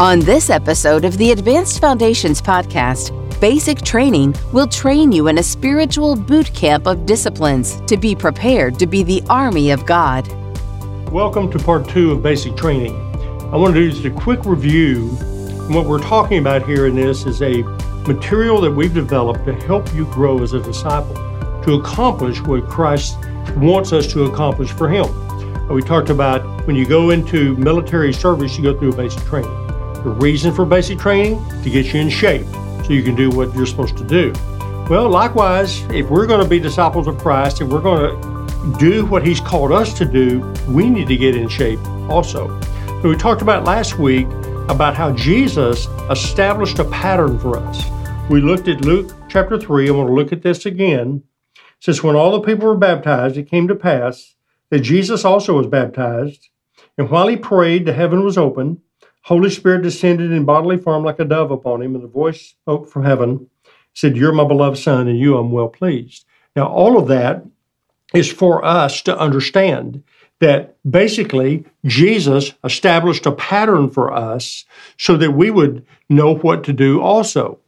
On 0.00 0.18
this 0.18 0.50
episode 0.50 1.04
of 1.04 1.16
the 1.18 1.30
Advanced 1.30 1.80
Foundations 1.80 2.42
podcast, 2.42 3.12
Basic 3.40 3.80
Training 3.80 4.34
will 4.52 4.66
train 4.66 5.12
you 5.12 5.28
in 5.28 5.38
a 5.38 5.42
spiritual 5.42 6.16
boot 6.16 6.52
camp 6.52 6.88
of 6.88 7.06
disciplines 7.06 7.80
to 7.82 7.96
be 7.96 8.16
prepared 8.16 8.76
to 8.80 8.88
be 8.88 9.04
the 9.04 9.22
army 9.30 9.70
of 9.70 9.86
God. 9.86 10.26
Welcome 11.12 11.48
to 11.52 11.60
part 11.60 11.88
two 11.88 12.10
of 12.10 12.24
Basic 12.24 12.56
Training. 12.56 12.96
I 13.52 13.56
want 13.56 13.72
to 13.74 13.80
do 13.80 13.92
just 13.92 14.04
a 14.04 14.10
quick 14.10 14.44
review. 14.44 15.10
What 15.70 15.86
we're 15.86 16.02
talking 16.02 16.38
about 16.38 16.66
here 16.66 16.88
in 16.88 16.96
this 16.96 17.24
is 17.24 17.40
a 17.40 17.62
material 18.08 18.60
that 18.62 18.72
we've 18.72 18.92
developed 18.92 19.44
to 19.44 19.54
help 19.54 19.94
you 19.94 20.06
grow 20.06 20.42
as 20.42 20.54
a 20.54 20.60
disciple, 20.60 21.14
to 21.62 21.74
accomplish 21.74 22.40
what 22.40 22.68
Christ 22.68 23.16
wants 23.58 23.92
us 23.92 24.12
to 24.12 24.24
accomplish 24.24 24.72
for 24.72 24.88
Him. 24.88 25.06
We 25.68 25.82
talked 25.82 26.10
about 26.10 26.66
when 26.66 26.74
you 26.74 26.84
go 26.84 27.10
into 27.10 27.56
military 27.56 28.12
service, 28.12 28.56
you 28.58 28.64
go 28.64 28.76
through 28.76 28.92
a 28.92 28.96
basic 28.96 29.22
training. 29.26 29.63
The 30.04 30.10
reason 30.10 30.54
for 30.54 30.66
basic 30.66 30.98
training? 30.98 31.42
To 31.62 31.70
get 31.70 31.94
you 31.94 32.00
in 32.00 32.10
shape 32.10 32.44
so 32.84 32.92
you 32.92 33.02
can 33.02 33.14
do 33.14 33.30
what 33.30 33.54
you're 33.54 33.64
supposed 33.64 33.96
to 33.96 34.04
do. 34.04 34.34
Well, 34.90 35.08
likewise, 35.08 35.80
if 35.84 36.10
we're 36.10 36.26
going 36.26 36.42
to 36.42 36.48
be 36.48 36.60
disciples 36.60 37.06
of 37.06 37.16
Christ 37.16 37.62
and 37.62 37.72
we're 37.72 37.80
going 37.80 38.20
to 38.20 38.78
do 38.78 39.06
what 39.06 39.26
He's 39.26 39.40
called 39.40 39.72
us 39.72 39.94
to 39.94 40.04
do, 40.04 40.40
we 40.68 40.90
need 40.90 41.08
to 41.08 41.16
get 41.16 41.34
in 41.34 41.48
shape 41.48 41.80
also. 42.10 42.60
So 43.00 43.08
we 43.08 43.16
talked 43.16 43.40
about 43.40 43.64
last 43.64 43.98
week 43.98 44.26
about 44.68 44.94
how 44.94 45.10
Jesus 45.12 45.86
established 46.10 46.78
a 46.78 46.84
pattern 46.84 47.38
for 47.38 47.56
us. 47.56 47.82
We 48.28 48.42
looked 48.42 48.68
at 48.68 48.84
Luke 48.84 49.10
chapter 49.30 49.58
3. 49.58 49.88
I 49.88 49.92
want 49.92 50.08
to 50.10 50.14
look 50.14 50.32
at 50.32 50.42
this 50.42 50.66
again. 50.66 51.22
Since 51.80 52.02
when 52.02 52.14
all 52.14 52.32
the 52.32 52.40
people 52.40 52.68
were 52.68 52.76
baptized, 52.76 53.38
it 53.38 53.48
came 53.48 53.68
to 53.68 53.74
pass 53.74 54.34
that 54.68 54.80
Jesus 54.80 55.24
also 55.24 55.56
was 55.56 55.66
baptized. 55.66 56.50
And 56.98 57.08
while 57.08 57.28
he 57.28 57.38
prayed, 57.38 57.86
the 57.86 57.94
heaven 57.94 58.22
was 58.22 58.36
open. 58.36 58.82
Holy 59.24 59.48
Spirit 59.48 59.82
descended 59.82 60.32
in 60.32 60.44
bodily 60.44 60.76
form 60.76 61.02
like 61.02 61.18
a 61.18 61.24
dove 61.24 61.50
upon 61.50 61.80
him, 61.80 61.94
and 61.94 62.04
the 62.04 62.08
voice 62.08 62.48
spoke 62.48 62.90
from 62.90 63.04
heaven, 63.04 63.48
said, 63.94 64.16
You're 64.18 64.32
my 64.32 64.46
beloved 64.46 64.78
Son, 64.78 65.08
and 65.08 65.18
you 65.18 65.38
I'm 65.38 65.50
well 65.50 65.68
pleased. 65.68 66.26
Now, 66.54 66.66
all 66.66 66.98
of 66.98 67.08
that 67.08 67.42
is 68.12 68.30
for 68.30 68.62
us 68.62 69.00
to 69.02 69.18
understand 69.18 70.02
that 70.40 70.76
basically 70.88 71.64
Jesus 71.86 72.52
established 72.64 73.24
a 73.24 73.32
pattern 73.32 73.88
for 73.88 74.12
us 74.12 74.66
so 74.98 75.16
that 75.16 75.32
we 75.32 75.50
would 75.50 75.86
know 76.10 76.34
what 76.34 76.62
to 76.64 76.74
do 76.74 77.00
also. 77.00 77.58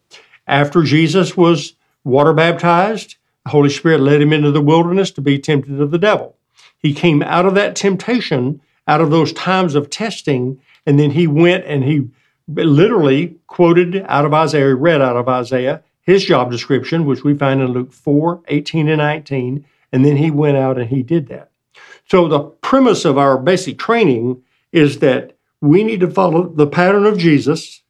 After 0.47 0.83
Jesus 0.83 1.39
was 1.39 1.75
water 2.05 2.35
baptized, 2.35 3.17
the 3.45 3.51
Holy 3.51 3.71
Spirit 3.71 4.01
led 4.01 4.21
him 4.21 4.35
into 4.35 4.51
the 4.51 4.61
wilderness 4.61 5.11
to 5.13 5.23
be 5.23 5.39
tempted 5.39 5.81
of 5.81 5.91
the 5.91 5.99
devil. 5.99 6.37
He 6.77 6.93
came 6.93 7.23
out 7.23 7.47
of 7.47 7.55
that 7.55 7.77
temptation, 7.77 8.61
out 8.87 9.01
of 9.01 9.11
those 9.11 9.33
times 9.33 9.75
of 9.75 9.89
testing, 9.89 10.61
and 10.87 10.99
then 10.99 11.11
he 11.11 11.27
went 11.27 11.65
and 11.65 11.85
he 11.85 12.09
literally 12.49 13.37
quoted 13.47 14.05
out 14.09 14.25
of 14.25 14.33
Isaiah, 14.33 14.75
read 14.75 15.03
out 15.03 15.17
of 15.17 15.29
Isaiah, 15.29 15.83
his 16.01 16.25
job 16.25 16.51
description, 16.51 17.05
which 17.05 17.25
we 17.25 17.35
find 17.35 17.61
in 17.61 17.73
Luke 17.73 17.93
4 17.93 18.43
18 18.49 18.89
and 18.89 18.99
19. 18.99 19.65
And 19.93 20.05
then 20.05 20.17
he 20.17 20.31
went 20.31 20.57
out 20.57 20.79
and 20.79 20.89
he 20.89 21.03
did 21.03 21.29
that. 21.29 21.51
So 22.09 22.29
the 22.29 22.41
premise 22.41 23.05
of 23.05 23.19
our 23.19 23.37
basic 23.37 23.79
training 23.79 24.43
is 24.73 25.01
that 25.01 25.37
we 25.61 25.83
need 25.83 26.01
to 26.01 26.11
follow 26.11 26.49
the 26.49 26.67
pattern 26.67 27.05
of 27.05 27.19
Jesus 27.19 27.83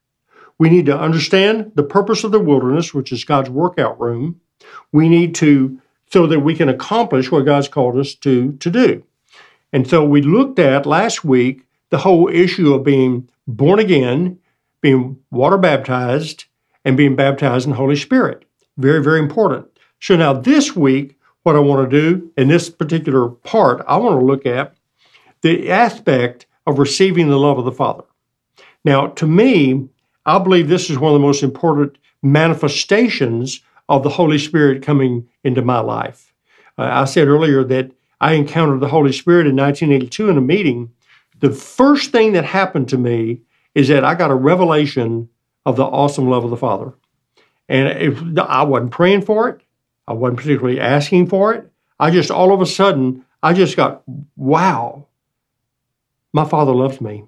we 0.59 0.71
need 0.71 0.87
to 0.87 0.99
understand 0.99 1.73
the 1.75 1.83
purpose 1.83 2.25
of 2.25 2.33
the 2.33 2.41
wilderness, 2.41 2.95
which 2.95 3.13
is 3.13 3.25
God's 3.25 3.51
workout 3.51 4.01
room. 4.01 4.41
We 4.91 5.09
need 5.09 5.35
to, 5.37 5.81
so 6.11 6.27
that 6.27 6.41
we 6.41 6.55
can 6.55 6.69
accomplish 6.69 7.31
what 7.31 7.45
God's 7.45 7.69
called 7.69 7.99
us 7.99 8.15
to, 8.17 8.53
to 8.53 8.71
do. 8.71 9.05
And 9.73 9.87
so 9.87 10.05
we 10.05 10.23
looked 10.23 10.59
at 10.59 10.87
last 10.87 11.25
week 11.25 11.66
the 11.91 11.99
whole 11.99 12.29
issue 12.29 12.75
of 12.75 12.85
being 12.85 13.29
born 13.47 13.79
again, 13.79 14.39
being 14.81 15.19
water 15.31 15.59
baptized, 15.59 16.45
and 16.85 16.97
being 16.97 17.17
baptized 17.17 17.67
in 17.67 17.71
the 17.71 17.77
Holy 17.77 17.97
Spirit. 17.97 18.45
Very, 18.77 19.03
very 19.03 19.19
important. 19.19 19.67
So 20.01 20.17
now 20.17 20.33
this 20.33 20.77
week, 20.77 21.17
what 21.43 21.57
I 21.57 21.61
want 21.61 21.89
to 21.89 22.01
do 22.01 22.33
in 22.37 22.49
this 22.49 22.69
particular 22.69 23.29
part, 23.29 23.85
I 23.87 23.97
want 23.97 24.19
to 24.19 24.25
look 24.25 24.47
at 24.47 24.77
the 25.43 25.71
aspect 25.71 26.47
of 26.67 26.79
receiving 26.79 27.29
the 27.29 27.39
love 27.39 27.59
of 27.59 27.65
the 27.65 27.73
Father. 27.73 28.05
Now, 28.85 29.09
to 29.09 29.27
me, 29.27 29.89
I 30.27 30.39
believe 30.39 30.69
this 30.69 30.91
is 30.91 30.99
one 30.99 31.13
of 31.13 31.21
the 31.21 31.27
most 31.27 31.43
important 31.43 31.99
manifestations 32.23 33.61
of 33.89 34.03
the 34.03 34.11
Holy 34.11 34.39
Spirit 34.39 34.83
coming 34.83 35.29
into 35.45 35.63
my 35.63 35.79
life. 35.79 36.35
Uh, 36.77 36.83
I 36.83 37.05
said 37.05 37.29
earlier 37.29 37.63
that 37.65 37.93
I 38.21 38.33
encountered 38.33 38.81
the 38.81 38.89
Holy 38.89 39.13
Spirit 39.13 39.47
in 39.47 39.57
1982 39.57 40.29
in 40.31 40.39
a 40.39 40.41
meeting. 40.41 40.93
The 41.41 41.51
first 41.51 42.13
thing 42.13 42.33
that 42.33 42.45
happened 42.45 42.89
to 42.91 42.99
me 42.99 43.43
is 43.75 43.89
that 43.89 44.05
I 44.05 44.15
got 44.15 44.31
a 44.31 44.35
revelation 44.35 45.29
of 45.67 45.77
the 45.77 45.85
awesome 45.85 46.29
love 46.29 46.45
of 46.45 46.51
the 46.51 46.57
Father. 46.57 46.95
And 47.69 47.89
if, 47.99 48.39
I 48.39 48.63
wasn't 48.63 48.93
praying 48.93 49.23
for 49.23 49.49
it, 49.49 49.61
I 50.09 50.13
wasn't 50.13 50.39
particularly 50.39 50.81
asking 50.81 51.27
for 51.27 51.53
it. 51.53 51.71
I 51.99 52.11
just 52.11 52.31
all 52.31 52.53
of 52.53 52.61
a 52.61 52.67
sudden, 52.67 53.25
I 53.43 53.53
just 53.53 53.77
got, 53.77 54.03
wow, 54.37 55.07
my 56.33 56.45
Father 56.45 56.73
loves 56.73 57.01
me. 57.01 57.25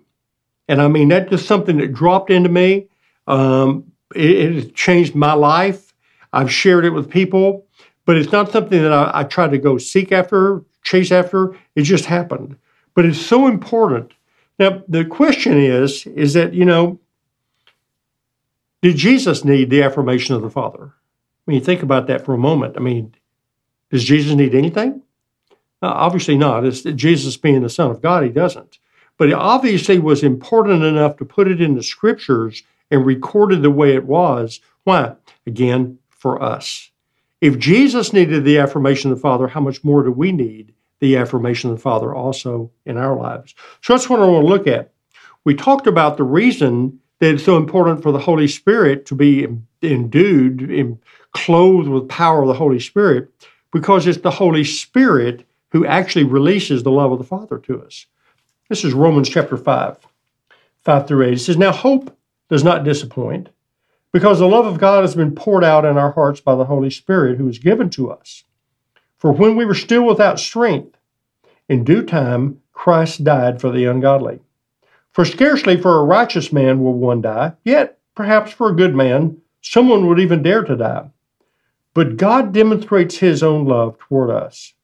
And 0.68 0.80
I 0.80 0.88
mean, 0.88 1.08
that's 1.08 1.30
just 1.30 1.46
something 1.46 1.78
that 1.78 1.92
dropped 1.92 2.30
into 2.30 2.48
me. 2.48 2.88
Um, 3.26 3.92
it, 4.14 4.56
it, 4.56 4.74
changed 4.74 5.14
my 5.14 5.32
life. 5.32 5.92
I've 6.32 6.52
shared 6.52 6.84
it 6.84 6.90
with 6.90 7.10
people, 7.10 7.66
but 8.04 8.16
it's 8.16 8.32
not 8.32 8.52
something 8.52 8.80
that 8.80 8.92
I, 8.92 9.10
I 9.20 9.24
try 9.24 9.48
to 9.48 9.58
go 9.58 9.78
seek 9.78 10.12
after, 10.12 10.62
chase 10.82 11.10
after. 11.10 11.56
It 11.74 11.82
just 11.82 12.06
happened. 12.06 12.56
But 12.98 13.06
it's 13.06 13.24
so 13.24 13.46
important. 13.46 14.10
Now, 14.58 14.82
the 14.88 15.04
question 15.04 15.56
is, 15.56 16.04
is 16.08 16.34
that, 16.34 16.52
you 16.52 16.64
know, 16.64 16.98
did 18.82 18.96
Jesus 18.96 19.44
need 19.44 19.70
the 19.70 19.84
affirmation 19.84 20.34
of 20.34 20.42
the 20.42 20.50
Father? 20.50 20.86
I 21.46 21.50
mean, 21.52 21.62
think 21.62 21.84
about 21.84 22.08
that 22.08 22.24
for 22.24 22.34
a 22.34 22.38
moment. 22.38 22.74
I 22.76 22.80
mean, 22.80 23.14
does 23.92 24.02
Jesus 24.02 24.34
need 24.34 24.52
anything? 24.52 25.02
Uh, 25.80 25.92
obviously 25.94 26.36
not. 26.36 26.64
It's 26.64 26.82
Jesus 26.82 27.36
being 27.36 27.62
the 27.62 27.70
Son 27.70 27.88
of 27.88 28.02
God, 28.02 28.24
he 28.24 28.30
doesn't 28.30 28.80
but 29.18 29.28
it 29.28 29.34
obviously 29.34 30.00
was 30.00 30.24
important 30.24 30.82
enough 30.82 31.16
to 31.18 31.24
put 31.24 31.48
it 31.48 31.60
in 31.60 31.76
the 31.76 31.82
scriptures 31.84 32.64
and 32.90 33.06
recorded 33.06 33.62
the 33.62 33.70
way 33.70 33.94
it 33.94 34.04
was. 34.06 34.60
Why? 34.82 35.14
Again, 35.46 35.98
for 36.08 36.42
us. 36.42 36.90
If 37.40 37.60
Jesus 37.60 38.12
needed 38.12 38.42
the 38.44 38.58
affirmation 38.58 39.12
of 39.12 39.18
the 39.18 39.20
Father, 39.20 39.46
how 39.46 39.60
much 39.60 39.84
more 39.84 40.02
do 40.02 40.10
we 40.10 40.32
need 40.32 40.72
the 41.00 41.16
affirmation 41.16 41.70
of 41.70 41.76
the 41.76 41.82
Father 41.82 42.14
also 42.14 42.70
in 42.84 42.96
our 42.96 43.16
lives? 43.16 43.54
So 43.82 43.92
that's 43.92 44.08
what 44.08 44.20
I 44.20 44.26
want 44.26 44.44
to 44.44 44.48
look 44.48 44.66
at. 44.66 44.92
We 45.44 45.54
talked 45.54 45.86
about 45.86 46.16
the 46.16 46.24
reason 46.24 47.00
that 47.20 47.34
it's 47.34 47.44
so 47.44 47.56
important 47.56 48.02
for 48.02 48.12
the 48.12 48.18
Holy 48.18 48.48
Spirit 48.48 49.06
to 49.06 49.14
be 49.14 49.46
endued, 49.82 50.70
and 50.70 50.98
clothed 51.32 51.88
with 51.88 52.08
power 52.08 52.42
of 52.42 52.48
the 52.48 52.54
Holy 52.54 52.80
Spirit, 52.80 53.30
because 53.72 54.06
it's 54.06 54.18
the 54.18 54.30
Holy 54.30 54.64
Spirit 54.64 55.46
who 55.70 55.84
actually 55.86 56.24
releases 56.24 56.82
the 56.82 56.90
love 56.90 57.12
of 57.12 57.18
the 57.18 57.24
Father 57.24 57.58
to 57.58 57.82
us. 57.82 58.06
This 58.68 58.84
is 58.84 58.92
Romans 58.94 59.28
chapter 59.28 59.56
5, 59.56 59.98
5 60.84 61.08
through 61.08 61.26
8. 61.26 61.32
It 61.32 61.38
says, 61.38 61.56
Now 61.56 61.72
hope 61.72 62.16
does 62.48 62.64
not 62.64 62.84
disappoint, 62.84 63.50
because 64.12 64.38
the 64.38 64.48
love 64.48 64.66
of 64.66 64.78
God 64.78 65.02
has 65.02 65.14
been 65.14 65.34
poured 65.34 65.64
out 65.64 65.84
in 65.84 65.98
our 65.98 66.12
hearts 66.12 66.40
by 66.40 66.54
the 66.54 66.64
Holy 66.64 66.90
Spirit 66.90 67.36
who 67.36 67.48
is 67.48 67.58
given 67.58 67.90
to 67.90 68.10
us. 68.10 68.44
For 69.18 69.32
when 69.32 69.56
we 69.56 69.64
were 69.64 69.74
still 69.74 70.04
without 70.04 70.38
strength, 70.38 70.96
in 71.68 71.84
due 71.84 72.04
time 72.04 72.60
Christ 72.72 73.24
died 73.24 73.60
for 73.60 73.70
the 73.70 73.84
ungodly. 73.84 74.40
For 75.12 75.24
scarcely 75.24 75.76
for 75.76 75.98
a 75.98 76.04
righteous 76.04 76.52
man 76.52 76.82
will 76.82 76.94
one 76.94 77.20
die, 77.20 77.54
yet 77.64 77.98
perhaps 78.14 78.52
for 78.52 78.70
a 78.70 78.76
good 78.76 78.94
man 78.94 79.38
someone 79.60 80.06
would 80.06 80.20
even 80.20 80.42
dare 80.42 80.62
to 80.62 80.76
die. 80.76 81.10
But 81.94 82.16
God 82.16 82.52
demonstrates 82.52 83.16
his 83.18 83.42
own 83.42 83.66
love 83.66 83.98
toward 83.98 84.30
us, 84.30 84.74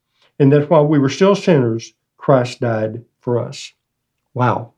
and 0.40 0.52
that 0.52 0.68
while 0.68 0.86
we 0.86 0.98
were 0.98 1.08
still 1.08 1.36
sinners, 1.36 1.94
Christ 2.16 2.60
died 2.60 3.04
for 3.20 3.38
us. 3.38 3.72
Wow, 4.34 4.72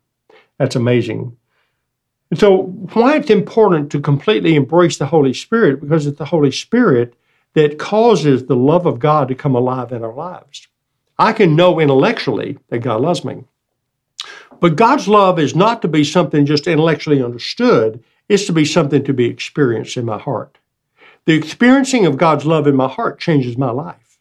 that's 0.59 0.77
amazing. 0.77 1.35
And 2.31 2.39
so, 2.39 2.65
why 2.93 3.17
it's 3.17 3.31
important 3.31 3.91
to 3.93 4.01
completely 4.01 4.57
embrace 4.57 4.99
the 4.99 5.07
Holy 5.07 5.33
Spirit? 5.33 5.81
Because 5.81 6.07
it's 6.07 6.19
the 6.19 6.25
Holy 6.27 6.51
Spirit 6.51 7.15
that 7.57 7.79
causes 7.79 8.45
the 8.45 8.55
love 8.55 8.85
of 8.85 8.99
God 8.99 9.29
to 9.29 9.35
come 9.35 9.55
alive 9.55 9.91
in 9.91 10.05
our 10.05 10.13
lives. 10.13 10.69
I 11.19 11.33
can 11.33 11.57
know 11.57 11.81
intellectually 11.81 12.59
that 12.69 12.81
God 12.81 13.01
loves 13.01 13.25
me. 13.25 13.45
But 14.61 14.77
God's 14.77 15.09
love 15.09 15.39
is 15.39 15.57
not 15.57 15.81
to 15.81 15.89
be 15.89 16.05
something 16.05 16.45
just 16.45 16.67
intellectually 16.67 17.23
understood, 17.23 18.05
it's 18.29 18.45
to 18.45 18.53
be 18.53 18.67
something 18.67 19.03
to 19.05 19.15
be 19.15 19.25
experienced 19.25 19.97
in 19.97 20.05
my 20.05 20.19
heart. 20.19 20.59
The 21.25 21.33
experiencing 21.33 22.05
of 22.05 22.19
God's 22.19 22.45
love 22.45 22.67
in 22.67 22.77
my 22.77 22.89
heart 22.89 23.19
changes 23.19 23.57
my 23.57 23.71
life. 23.71 24.19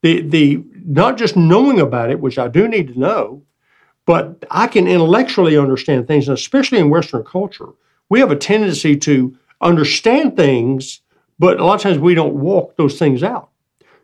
The, 0.00 0.22
the 0.22 0.64
not 0.86 1.18
just 1.18 1.36
knowing 1.36 1.80
about 1.80 2.08
it, 2.08 2.20
which 2.20 2.38
I 2.38 2.48
do 2.48 2.66
need 2.66 2.88
to 2.94 2.98
know, 2.98 3.42
but 4.06 4.42
I 4.50 4.66
can 4.68 4.88
intellectually 4.88 5.58
understand 5.58 6.06
things, 6.06 6.28
and 6.28 6.38
especially 6.38 6.78
in 6.78 6.88
Western 6.88 7.24
culture, 7.24 7.68
we 8.08 8.20
have 8.20 8.30
a 8.30 8.36
tendency 8.36 8.96
to 8.96 9.36
understand 9.60 10.34
things, 10.34 11.02
but 11.40 11.58
a 11.58 11.64
lot 11.64 11.76
of 11.76 11.80
times 11.80 11.98
we 11.98 12.14
don't 12.14 12.34
walk 12.34 12.76
those 12.76 12.98
things 12.98 13.22
out. 13.22 13.48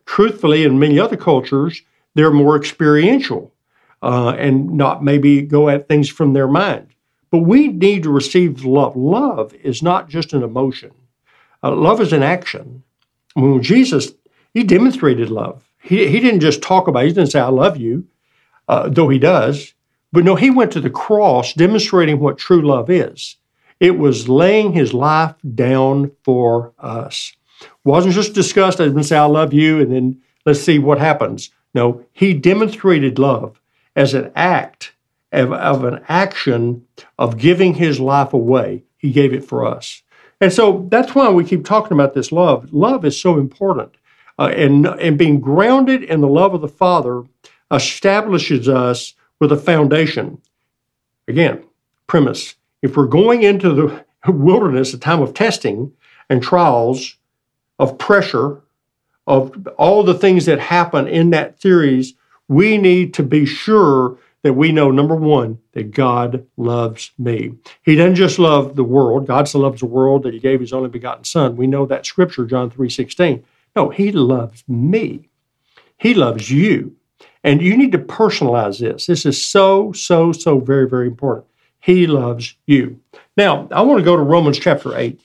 Truthfully, 0.05 0.63
in 0.63 0.79
many 0.79 0.99
other 0.99 1.15
cultures, 1.15 1.83
they're 2.15 2.31
more 2.31 2.57
experiential 2.57 3.53
uh, 4.01 4.29
and 4.29 4.73
not 4.73 5.03
maybe 5.03 5.43
go 5.43 5.69
at 5.69 5.87
things 5.87 6.09
from 6.09 6.33
their 6.33 6.47
mind. 6.47 6.87
But 7.29 7.39
we 7.39 7.67
need 7.67 8.03
to 8.03 8.09
receive 8.09 8.65
love. 8.65 8.95
Love 8.95 9.53
is 9.53 9.83
not 9.83 10.09
just 10.09 10.33
an 10.33 10.41
emotion. 10.41 10.91
Uh, 11.61 11.75
love 11.75 12.01
is 12.01 12.11
an 12.11 12.23
action. 12.23 12.81
When 13.35 13.61
Jesus, 13.61 14.13
he 14.55 14.63
demonstrated 14.63 15.29
love. 15.29 15.63
He, 15.79 16.07
he 16.07 16.19
didn't 16.19 16.39
just 16.39 16.63
talk 16.63 16.87
about 16.87 17.03
it. 17.03 17.09
He 17.09 17.13
didn't 17.13 17.31
say, 17.31 17.39
I 17.39 17.49
love 17.49 17.77
you, 17.77 18.07
uh, 18.67 18.89
though 18.89 19.09
he 19.09 19.19
does. 19.19 19.75
But 20.11 20.23
no, 20.23 20.33
he 20.33 20.49
went 20.49 20.71
to 20.71 20.81
the 20.81 20.89
cross 20.89 21.53
demonstrating 21.53 22.19
what 22.19 22.39
true 22.39 22.63
love 22.63 22.89
is. 22.89 23.35
It 23.79 23.97
was 23.97 24.27
laying 24.27 24.73
his 24.73 24.93
life 24.93 25.35
down 25.55 26.11
for 26.23 26.73
us. 26.79 27.33
Wasn't 27.83 28.13
just 28.13 28.33
discussed 28.33 28.79
as 28.79 29.07
say, 29.07 29.17
I 29.17 29.25
love 29.25 29.53
you, 29.53 29.79
and 29.79 29.91
then 29.91 30.21
let's 30.45 30.61
see 30.61 30.79
what 30.79 30.99
happens. 30.99 31.49
No, 31.73 32.03
he 32.13 32.33
demonstrated 32.33 33.19
love 33.19 33.61
as 33.95 34.13
an 34.13 34.31
act 34.35 34.93
of, 35.31 35.53
of 35.53 35.83
an 35.83 36.03
action 36.07 36.85
of 37.19 37.37
giving 37.37 37.73
his 37.73 37.99
life 37.99 38.33
away. 38.33 38.83
He 38.97 39.11
gave 39.11 39.33
it 39.33 39.43
for 39.43 39.65
us. 39.65 40.01
And 40.39 40.53
so 40.53 40.87
that's 40.91 41.15
why 41.15 41.29
we 41.29 41.43
keep 41.43 41.65
talking 41.65 41.93
about 41.93 42.13
this 42.13 42.31
love. 42.31 42.71
Love 42.71 43.05
is 43.05 43.19
so 43.19 43.37
important. 43.37 43.95
Uh, 44.39 44.51
and, 44.55 44.85
and 44.85 45.17
being 45.17 45.39
grounded 45.39 46.03
in 46.03 46.21
the 46.21 46.27
love 46.27 46.53
of 46.53 46.61
the 46.61 46.67
Father 46.67 47.23
establishes 47.71 48.69
us 48.69 49.15
with 49.39 49.51
a 49.51 49.57
foundation. 49.57 50.39
Again, 51.27 51.63
premise 52.05 52.55
if 52.81 52.95
we're 52.95 53.07
going 53.07 53.43
into 53.43 53.73
the 53.73 54.05
wilderness, 54.31 54.93
a 54.93 54.97
time 54.97 55.21
of 55.21 55.33
testing 55.33 55.91
and 56.29 56.41
trials, 56.41 57.15
of 57.79 57.97
pressure, 57.97 58.61
of 59.25 59.67
all 59.77 60.03
the 60.03 60.13
things 60.13 60.45
that 60.45 60.59
happen 60.59 61.07
in 61.07 61.31
that 61.31 61.61
series, 61.61 62.13
we 62.47 62.77
need 62.77 63.13
to 63.13 63.23
be 63.23 63.45
sure 63.45 64.17
that 64.43 64.53
we 64.53 64.71
know 64.71 64.91
number 64.91 65.15
one, 65.15 65.59
that 65.73 65.91
God 65.91 66.45
loves 66.55 67.11
me. 67.17 67.53
He 67.83 67.95
doesn't 67.95 68.15
just 68.15 68.39
love 68.39 68.75
the 68.75 68.83
world. 68.83 69.27
God 69.27 69.47
so 69.47 69.59
loves 69.59 69.81
the 69.81 69.87
world 69.87 70.23
that 70.23 70.33
he 70.33 70.39
gave 70.39 70.61
his 70.61 70.71
only 70.71 70.89
begotten 70.89 71.25
son. 71.25 71.57
We 71.57 71.67
know 71.67 71.85
that 71.85 72.05
scripture, 72.05 72.45
John 72.45 72.69
3 72.69 72.89
16. 72.89 73.43
No, 73.75 73.89
he 73.89 74.11
loves 74.11 74.63
me. 74.67 75.29
He 75.97 76.13
loves 76.13 76.49
you. 76.49 76.95
And 77.43 77.61
you 77.61 77.75
need 77.75 77.91
to 77.91 77.99
personalize 77.99 78.79
this. 78.79 79.05
This 79.05 79.25
is 79.25 79.43
so, 79.43 79.91
so, 79.91 80.31
so 80.31 80.59
very, 80.59 80.87
very 80.87 81.07
important. 81.07 81.45
He 81.87 82.05
loves 82.05 82.53
you. 82.65 82.99
Now, 83.37 83.69
I 83.71 83.81
want 83.81 83.99
to 83.99 84.03
go 84.03 84.17
to 84.17 84.21
Romans 84.21 84.59
chapter 84.59 84.97
8. 84.97 85.17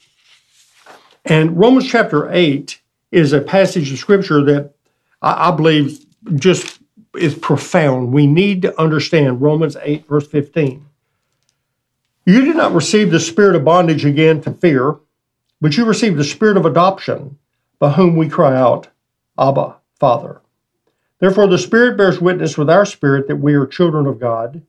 And 1.25 1.57
Romans 1.57 1.85
chapter 1.85 2.31
8 2.31 2.79
is 3.11 3.33
a 3.33 3.41
passage 3.41 3.91
of 3.91 3.99
scripture 3.99 4.41
that 4.45 4.73
I, 5.21 5.49
I 5.49 5.51
believe 5.51 6.05
just 6.35 6.79
is 7.17 7.35
profound. 7.35 8.13
We 8.13 8.27
need 8.27 8.61
to 8.61 8.81
understand 8.81 9.41
Romans 9.41 9.75
8, 9.81 10.07
verse 10.07 10.25
15. 10.25 10.85
You 12.25 12.45
did 12.45 12.55
not 12.55 12.71
receive 12.71 13.11
the 13.11 13.19
spirit 13.19 13.57
of 13.57 13.65
bondage 13.65 14.05
again 14.05 14.39
to 14.43 14.51
fear, 14.51 14.95
but 15.59 15.75
you 15.75 15.83
received 15.83 16.15
the 16.15 16.23
spirit 16.23 16.55
of 16.55 16.65
adoption, 16.65 17.37
by 17.77 17.89
whom 17.89 18.15
we 18.15 18.29
cry 18.29 18.55
out, 18.55 18.87
Abba, 19.37 19.75
Father. 19.99 20.39
Therefore, 21.19 21.47
the 21.47 21.57
Spirit 21.57 21.97
bears 21.97 22.21
witness 22.21 22.57
with 22.57 22.69
our 22.69 22.85
spirit 22.85 23.27
that 23.27 23.35
we 23.35 23.53
are 23.53 23.67
children 23.67 24.07
of 24.07 24.17
God, 24.17 24.61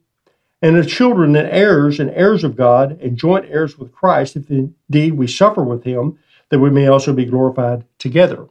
and 0.65 0.79
as 0.79 0.87
children 0.87 1.37
and 1.37 1.47
heirs 1.49 2.01
and 2.01 2.09
heirs 2.13 2.43
of 2.43 2.57
God, 2.57 2.99
and 3.03 3.19
joint 3.19 3.45
heirs 3.51 3.79
with 3.79 3.93
Christ, 3.93 4.35
if 4.35 4.49
indeed 4.49 5.13
we 5.13 5.27
suffer 5.27 5.63
with 5.63 5.85
him, 5.85 6.19
that 6.49 6.59
we 6.59 6.71
may 6.71 6.87
also 6.87 7.13
be 7.13 7.27
glorified 7.27 7.85
together. 7.99 8.47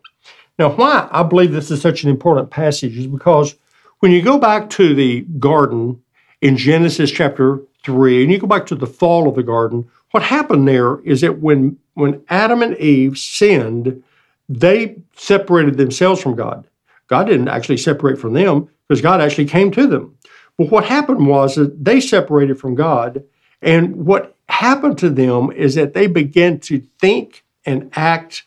Now, 0.59 0.69
why 0.75 1.09
I 1.11 1.23
believe 1.23 1.51
this 1.51 1.71
is 1.71 1.81
such 1.81 2.03
an 2.03 2.11
important 2.11 2.51
passage 2.51 2.95
is 2.99 3.07
because 3.07 3.55
when 3.97 4.11
you 4.11 4.21
go 4.21 4.37
back 4.37 4.69
to 4.71 4.93
the 4.93 5.21
garden 5.39 6.03
in 6.39 6.55
Genesis 6.55 7.09
chapter 7.09 7.59
3, 7.83 8.21
and 8.21 8.31
you 8.31 8.37
go 8.37 8.45
back 8.45 8.67
to 8.67 8.75
the 8.75 8.85
fall 8.85 9.27
of 9.27 9.33
the 9.33 9.41
garden, 9.41 9.89
what 10.11 10.21
happened 10.21 10.67
there 10.67 10.99
is 10.99 11.21
that 11.21 11.39
when, 11.39 11.79
when 11.95 12.23
Adam 12.29 12.61
and 12.61 12.77
Eve 12.77 13.17
sinned, 13.17 14.03
they 14.47 14.97
separated 15.15 15.77
themselves 15.77 16.21
from 16.21 16.35
God. 16.35 16.67
God 17.07 17.25
didn't 17.25 17.47
actually 17.47 17.77
separate 17.77 18.19
from 18.19 18.33
them 18.33 18.69
because 18.87 19.01
God 19.01 19.19
actually 19.19 19.45
came 19.45 19.71
to 19.71 19.87
them. 19.87 20.15
But 20.57 20.69
what 20.69 20.85
happened 20.85 21.27
was 21.27 21.55
that 21.55 21.83
they 21.83 21.99
separated 21.99 22.59
from 22.59 22.75
God. 22.75 23.23
And 23.61 23.95
what 24.05 24.35
happened 24.49 24.97
to 24.99 25.09
them 25.09 25.51
is 25.51 25.75
that 25.75 25.93
they 25.93 26.07
began 26.07 26.59
to 26.61 26.79
think 26.99 27.43
and 27.65 27.89
act 27.93 28.43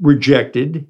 rejected, 0.00 0.86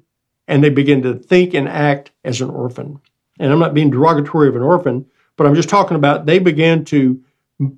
and 0.47 0.63
they 0.63 0.69
began 0.69 1.01
to 1.03 1.13
think 1.15 1.53
and 1.53 1.67
act 1.67 2.11
as 2.23 2.41
an 2.41 2.49
orphan. 2.49 2.99
And 3.39 3.51
I'm 3.51 3.59
not 3.59 3.73
being 3.73 3.89
derogatory 3.89 4.47
of 4.47 4.55
an 4.55 4.61
orphan, 4.61 5.05
but 5.37 5.47
I'm 5.47 5.55
just 5.55 5.69
talking 5.69 5.97
about 5.97 6.25
they 6.25 6.39
began 6.39 6.83
to 6.85 7.21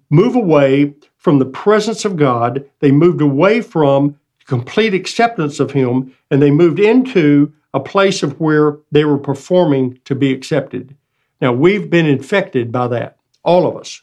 move 0.09 0.35
away 0.35 0.95
from 1.17 1.39
the 1.39 1.45
presence 1.45 2.05
of 2.05 2.15
God. 2.15 2.69
They 2.79 2.91
moved 2.91 3.21
away 3.21 3.61
from 3.61 4.19
complete 4.45 4.93
acceptance 4.93 5.59
of 5.59 5.71
Him, 5.71 6.13
and 6.31 6.41
they 6.41 6.51
moved 6.51 6.79
into 6.79 7.53
a 7.73 7.79
place 7.79 8.23
of 8.23 8.39
where 8.39 8.77
they 8.91 9.05
were 9.05 9.17
performing 9.17 9.99
to 10.05 10.15
be 10.15 10.31
accepted. 10.31 10.95
Now, 11.43 11.51
we've 11.51 11.89
been 11.89 12.05
infected 12.05 12.71
by 12.71 12.87
that, 12.87 13.17
all 13.43 13.67
of 13.67 13.75
us. 13.75 14.01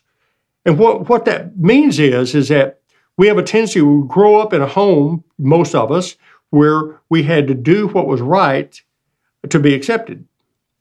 And 0.66 0.78
what, 0.78 1.08
what 1.08 1.24
that 1.24 1.56
means 1.56 1.98
is, 1.98 2.34
is 2.34 2.48
that 2.48 2.80
we 3.16 3.28
have 3.28 3.38
a 3.38 3.42
tendency 3.42 3.80
to 3.80 4.04
grow 4.08 4.38
up 4.38 4.52
in 4.52 4.60
a 4.60 4.66
home, 4.66 5.24
most 5.38 5.74
of 5.74 5.90
us, 5.90 6.16
where 6.50 7.00
we 7.08 7.22
had 7.22 7.48
to 7.48 7.54
do 7.54 7.88
what 7.88 8.06
was 8.06 8.20
right 8.20 8.78
to 9.48 9.58
be 9.58 9.72
accepted. 9.72 10.26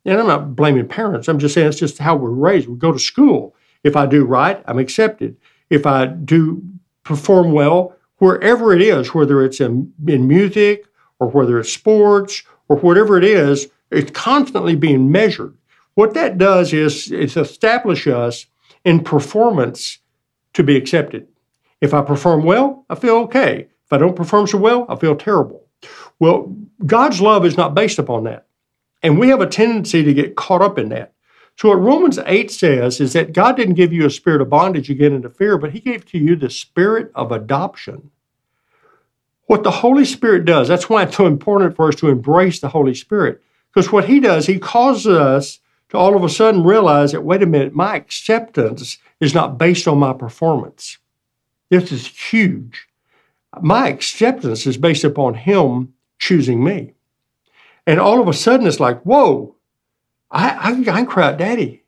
And 0.04 0.20
I'm 0.20 0.28
not 0.28 0.54
blaming 0.58 0.86
parents. 0.86 1.30
I'm 1.30 1.40
just 1.40 1.54
saying 1.54 1.70
it's 1.70 1.80
just 1.80 1.98
how 1.98 2.18
we're 2.18 2.30
raised. 2.30 2.68
We 2.68 2.76
go 2.76 2.92
to 2.92 3.00
school. 3.00 3.56
If 3.86 3.96
I 3.96 4.06
do 4.06 4.26
right, 4.26 4.62
I'm 4.68 4.80
accepted. 4.80 5.38
If 5.70 5.86
I 5.86 6.08
do 6.08 6.62
perform 7.04 7.54
well, 7.54 7.96
wherever 8.18 8.74
it 8.74 8.82
is, 8.82 9.14
whether 9.14 9.46
it's 9.46 9.62
in, 9.62 9.94
in 10.10 10.28
music 10.28 10.84
or 11.20 11.30
whether 11.30 11.58
it's 11.58 11.72
sports 11.72 12.44
or 12.68 12.76
whatever 12.76 13.18
it 13.18 13.24
is, 13.24 13.70
it's 13.92 14.12
constantly 14.12 14.76
being 14.76 15.10
measured. 15.10 15.56
What 16.00 16.14
that 16.14 16.38
does 16.38 16.72
is 16.72 17.12
it 17.12 17.36
establish 17.36 18.08
us 18.08 18.46
in 18.86 19.04
performance 19.04 19.98
to 20.54 20.64
be 20.64 20.78
accepted. 20.78 21.28
If 21.82 21.94
I 21.94 22.02
perform 22.04 22.46
well, 22.46 22.86
I 22.90 22.96
feel 22.96 23.18
okay. 23.24 23.68
If 23.84 23.92
I 23.92 23.98
don't 23.98 24.16
perform 24.16 24.48
so 24.48 24.60
well, 24.60 24.86
I 24.88 24.96
feel 24.96 25.18
terrible. 25.18 25.66
Well, 26.18 26.56
God's 26.86 27.20
love 27.20 27.46
is 27.46 27.58
not 27.58 27.76
based 27.76 28.00
upon 28.00 28.24
that. 28.24 28.48
And 29.04 29.20
we 29.20 29.28
have 29.28 29.42
a 29.42 29.46
tendency 29.46 30.02
to 30.02 30.14
get 30.14 30.38
caught 30.38 30.62
up 30.62 30.78
in 30.80 30.88
that. 30.88 31.12
So, 31.58 31.68
what 31.68 31.82
Romans 31.82 32.18
8 32.26 32.50
says 32.50 33.02
is 33.02 33.12
that 33.12 33.34
God 33.34 33.58
didn't 33.58 33.76
give 33.76 33.92
you 33.92 34.06
a 34.06 34.10
spirit 34.10 34.40
of 34.40 34.50
bondage 34.50 34.90
again 34.90 35.12
into 35.12 35.30
fear, 35.30 35.58
but 35.58 35.74
He 35.74 35.82
gave 35.82 36.06
to 36.06 36.18
you 36.18 36.38
the 36.38 36.50
spirit 36.50 37.12
of 37.14 37.34
adoption 37.34 38.10
what 39.48 39.64
the 39.64 39.72
Holy 39.72 40.06
Spirit 40.06 40.46
does. 40.46 40.70
That's 40.70 40.90
why 40.90 41.04
it's 41.04 41.18
so 41.18 41.28
important 41.28 41.76
for 41.76 41.90
us 41.90 41.96
to 41.96 42.08
embrace 42.08 42.62
the 42.62 42.70
Holy 42.70 42.96
Spirit. 42.96 43.42
Because 43.74 43.92
what 43.92 44.06
He 44.06 44.22
does, 44.22 44.46
He 44.46 44.60
causes 44.60 45.08
us 45.08 45.60
to 45.90 45.98
all 45.98 46.16
of 46.16 46.24
a 46.24 46.30
sudden 46.30 46.64
realize 46.64 47.12
that, 47.12 47.24
wait 47.24 47.44
a 47.44 47.48
minute, 47.48 47.74
my 47.74 47.96
acceptance 47.96 48.98
is 49.20 49.34
not 49.34 49.58
based 49.58 49.88
on 49.88 49.98
my 49.98 50.14
performance. 50.14 50.98
This 51.70 51.92
is 51.92 52.08
huge. 52.08 52.88
My 53.62 53.88
acceptance 53.88 54.66
is 54.66 54.78
based 54.78 55.04
upon 55.04 55.34
Him 55.34 55.94
choosing 56.20 56.64
me. 56.64 56.94
And 57.88 58.00
all 58.00 58.22
of 58.22 58.28
a 58.28 58.34
sudden, 58.34 58.68
it's 58.68 58.80
like, 58.80 59.02
whoa, 59.02 59.56
I, 60.30 60.50
I, 60.50 60.70
I 60.72 60.84
can 60.84 61.06
cry 61.08 61.32
Daddy. 61.34 61.84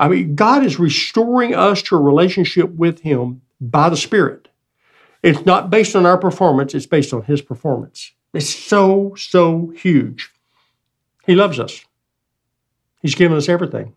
I 0.00 0.08
mean, 0.08 0.34
God 0.34 0.64
is 0.64 0.80
restoring 0.80 1.54
us 1.54 1.80
to 1.82 1.96
a 1.96 2.00
relationship 2.00 2.70
with 2.70 3.00
Him 3.00 3.42
by 3.60 3.88
the 3.88 3.96
Spirit. 3.96 4.48
It's 5.22 5.46
not 5.46 5.70
based 5.70 5.94
on 5.94 6.04
our 6.04 6.18
performance, 6.18 6.74
it's 6.74 6.86
based 6.86 7.12
on 7.12 7.22
His 7.22 7.40
performance. 7.40 8.10
It's 8.34 8.50
so, 8.50 9.14
so 9.16 9.68
huge. 9.76 10.32
He 11.24 11.36
loves 11.36 11.60
us. 11.60 11.84
He's 13.02 13.14
given 13.14 13.36
us 13.36 13.48
everything. 13.48 13.94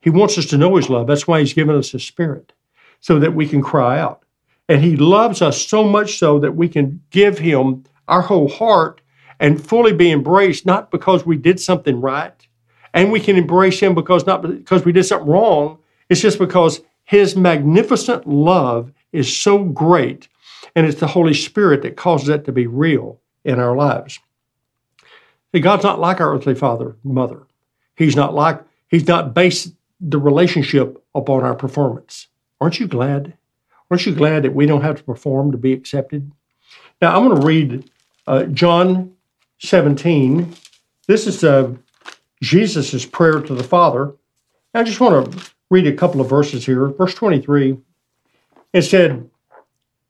He 0.00 0.10
wants 0.10 0.38
us 0.38 0.46
to 0.46 0.58
know 0.58 0.76
His 0.76 0.88
love. 0.90 1.06
That's 1.06 1.28
why 1.28 1.40
He's 1.40 1.54
given 1.54 1.76
us 1.76 1.90
His 1.90 2.04
Spirit, 2.04 2.52
so 3.00 3.18
that 3.18 3.34
we 3.34 3.46
can 3.46 3.62
cry 3.62 3.98
out. 3.98 4.24
And 4.68 4.82
He 4.82 4.96
loves 4.96 5.42
us 5.42 5.64
so 5.64 5.84
much 5.84 6.18
so 6.18 6.38
that 6.40 6.56
we 6.56 6.68
can 6.68 7.00
give 7.10 7.38
Him 7.38 7.84
our 8.08 8.22
whole 8.22 8.48
heart 8.48 9.00
and 9.38 9.64
fully 9.64 9.92
be 9.92 10.10
embraced, 10.10 10.66
not 10.66 10.90
because 10.90 11.24
we 11.24 11.36
did 11.36 11.60
something 11.60 12.00
right, 12.00 12.46
and 12.94 13.12
we 13.12 13.20
can 13.20 13.36
embrace 13.36 13.78
Him 13.80 13.94
because 13.94 14.26
not 14.26 14.42
because 14.42 14.84
we 14.84 14.92
did 14.92 15.04
something 15.04 15.28
wrong. 15.28 15.78
It's 16.08 16.20
just 16.20 16.38
because 16.38 16.80
His 17.04 17.36
magnificent 17.36 18.26
love 18.26 18.92
is 19.12 19.36
so 19.36 19.64
great 19.64 20.28
and 20.74 20.86
it's 20.86 21.00
the 21.00 21.06
Holy 21.06 21.34
Spirit 21.34 21.82
that 21.82 21.96
causes 21.96 22.28
that 22.28 22.44
to 22.44 22.52
be 22.52 22.66
real 22.66 23.20
in 23.44 23.58
our 23.58 23.76
lives. 23.76 24.18
See, 25.52 25.60
God's 25.60 25.82
not 25.82 25.98
like 25.98 26.20
our 26.20 26.32
earthly 26.32 26.54
father, 26.54 26.96
mother. 27.02 27.42
He's 28.00 28.16
not 28.16 28.34
like, 28.34 28.62
He's 28.88 29.06
not 29.06 29.34
based 29.34 29.74
the 30.00 30.18
relationship 30.18 31.04
upon 31.14 31.44
our 31.44 31.54
performance. 31.54 32.28
Aren't 32.60 32.80
you 32.80 32.88
glad? 32.88 33.34
Aren't 33.90 34.06
you 34.06 34.14
glad 34.14 34.44
that 34.44 34.54
we 34.54 34.66
don't 34.66 34.80
have 34.80 34.96
to 34.96 35.04
perform 35.04 35.52
to 35.52 35.58
be 35.58 35.72
accepted? 35.72 36.32
Now, 37.02 37.14
I'm 37.14 37.28
going 37.28 37.40
to 37.40 37.46
read 37.46 37.90
uh, 38.26 38.44
John 38.44 39.12
17. 39.58 40.54
This 41.06 41.26
is 41.26 41.44
uh, 41.44 41.74
Jesus' 42.42 43.04
prayer 43.04 43.40
to 43.40 43.54
the 43.54 43.64
Father. 43.64 44.14
I 44.72 44.82
just 44.82 45.00
want 45.00 45.32
to 45.32 45.50
read 45.68 45.86
a 45.86 45.92
couple 45.92 46.20
of 46.20 46.28
verses 46.28 46.64
here. 46.64 46.88
Verse 46.88 47.14
23 47.14 47.76
and 48.72 48.84
said, 48.84 49.28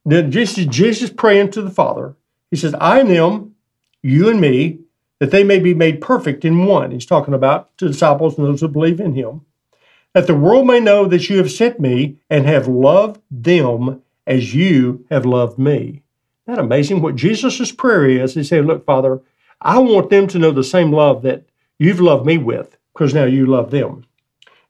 Jesus, 0.08 0.66
Jesus 0.66 1.10
praying 1.10 1.50
to 1.52 1.62
the 1.62 1.70
Father, 1.70 2.14
he 2.50 2.56
says, 2.56 2.74
I 2.74 3.00
and 3.00 3.10
them, 3.10 3.54
you 4.02 4.28
and 4.28 4.40
me, 4.40 4.78
that 5.20 5.30
they 5.30 5.44
may 5.44 5.60
be 5.60 5.74
made 5.74 6.00
perfect 6.00 6.44
in 6.44 6.66
one. 6.66 6.90
He's 6.90 7.06
talking 7.06 7.34
about 7.34 7.76
the 7.78 7.88
disciples 7.88 8.36
and 8.36 8.46
those 8.46 8.62
who 8.62 8.68
believe 8.68 8.98
in 9.00 9.14
him. 9.14 9.42
That 10.14 10.26
the 10.26 10.34
world 10.34 10.66
may 10.66 10.80
know 10.80 11.06
that 11.06 11.30
you 11.30 11.36
have 11.36 11.52
sent 11.52 11.78
me 11.78 12.16
and 12.28 12.46
have 12.46 12.66
loved 12.66 13.20
them 13.30 14.02
as 14.26 14.54
you 14.54 15.06
have 15.10 15.24
loved 15.24 15.58
me. 15.58 16.02
Isn't 16.46 16.56
that 16.56 16.58
amazing? 16.58 17.00
What 17.00 17.16
Jesus' 17.16 17.70
prayer 17.70 18.08
is, 18.08 18.34
he 18.34 18.42
said, 18.42 18.66
Look, 18.66 18.84
Father, 18.84 19.20
I 19.60 19.78
want 19.78 20.10
them 20.10 20.26
to 20.28 20.38
know 20.38 20.50
the 20.50 20.64
same 20.64 20.90
love 20.90 21.22
that 21.22 21.44
you've 21.78 22.00
loved 22.00 22.26
me 22.26 22.38
with, 22.38 22.76
because 22.92 23.14
now 23.14 23.24
you 23.24 23.46
love 23.46 23.70
them. 23.70 24.06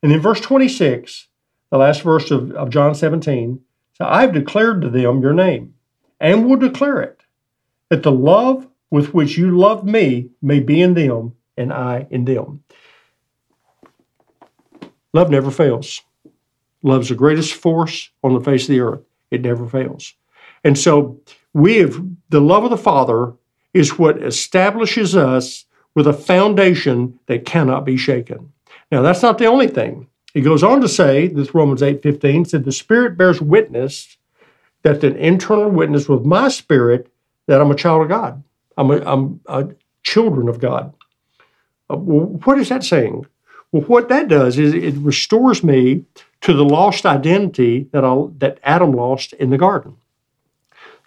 And 0.03 0.13
in 0.13 0.21
verse 0.21 0.41
26, 0.41 1.29
the 1.71 1.79
last 1.79 2.03
verse 2.03 2.31
of, 2.31 2.51
of 2.53 2.71
John 2.71 2.95
17, 2.95 3.61
so 3.93 4.05
I've 4.05 4.33
declared 4.33 4.83
to 4.83 4.91
them 4.91 5.23
your 5.23 5.33
name 5.33 5.75
and 6.19 6.47
will 6.47 6.57
declare 6.57 7.01
it, 7.01 7.23
that 7.89 8.03
the 8.03 8.13
love 8.13 8.67
with 8.91 9.15
which 9.15 9.39
you 9.39 9.57
love 9.57 9.85
me 9.85 10.31
may 10.43 10.61
be 10.61 10.81
in 10.81 10.95
them 10.95 11.35
and 11.57 11.73
I 11.73 12.07
in 12.11 12.25
them. 12.25 12.63
Love 15.13 15.31
never 15.31 15.51
fails. 15.51 16.03
Love's 16.83 17.09
the 17.09 17.15
greatest 17.15 17.55
force 17.55 18.11
on 18.23 18.35
the 18.35 18.41
face 18.41 18.63
of 18.63 18.69
the 18.69 18.81
earth. 18.81 19.03
It 19.31 19.43
never 19.43 19.67
fails. 19.67 20.15
And 20.65 20.79
so 20.79 21.21
we 21.53 21.77
have 21.77 22.03
the 22.31 22.41
love 22.41 22.65
of 22.65 22.71
the 22.71 22.77
Father 22.77 23.33
is 23.75 23.99
what 23.99 24.23
establishes 24.23 25.15
us 25.15 25.65
with 25.95 26.07
a 26.07 26.13
foundation 26.13 27.19
that 27.27 27.45
cannot 27.45 27.85
be 27.85 27.97
shaken. 27.97 28.53
Now 28.91 29.03
that's 29.03 29.23
not 29.23 29.39
the 29.39 29.47
only 29.47 29.69
thing. 29.69 30.09
He 30.33 30.41
goes 30.41 30.63
on 30.63 30.81
to 30.81 30.89
say, 30.89 31.29
this 31.29 31.55
Romans 31.55 31.83
8:15 31.83 32.49
said 32.49 32.65
the 32.65 32.73
Spirit 32.73 33.19
bears 33.19 33.41
witness 33.41 34.17
that 34.83 35.01
the 35.01 35.15
internal 35.17 35.71
witness 35.71 36.09
with 36.09 36.25
my 36.25 36.49
spirit 36.49 37.11
that 37.47 37.61
I'm 37.61 37.71
a 37.71 37.77
child 37.77 38.03
of 38.03 38.09
God. 38.09 38.43
I'm 38.81 38.91
a, 38.91 39.01
I'm 39.05 39.41
a 39.47 39.69
children 40.03 40.49
of 40.49 40.59
God. 40.59 40.95
Uh, 41.91 41.97
what 41.97 42.59
is 42.59 42.71
that 42.71 42.83
saying? 42.83 43.27
Well, 43.73 43.83
what 43.83 44.09
that 44.09 44.29
does 44.29 44.59
is 44.59 44.73
it 44.73 44.95
restores 44.95 45.63
me 45.63 46.07
to 46.41 46.55
the 46.55 46.65
lost 46.65 47.05
identity 47.05 47.89
that 47.93 48.05
I, 48.05 48.25
that 48.39 48.59
Adam 48.63 48.93
lost 48.93 49.35
in 49.35 49.51
the 49.51 49.59
garden. 49.59 49.97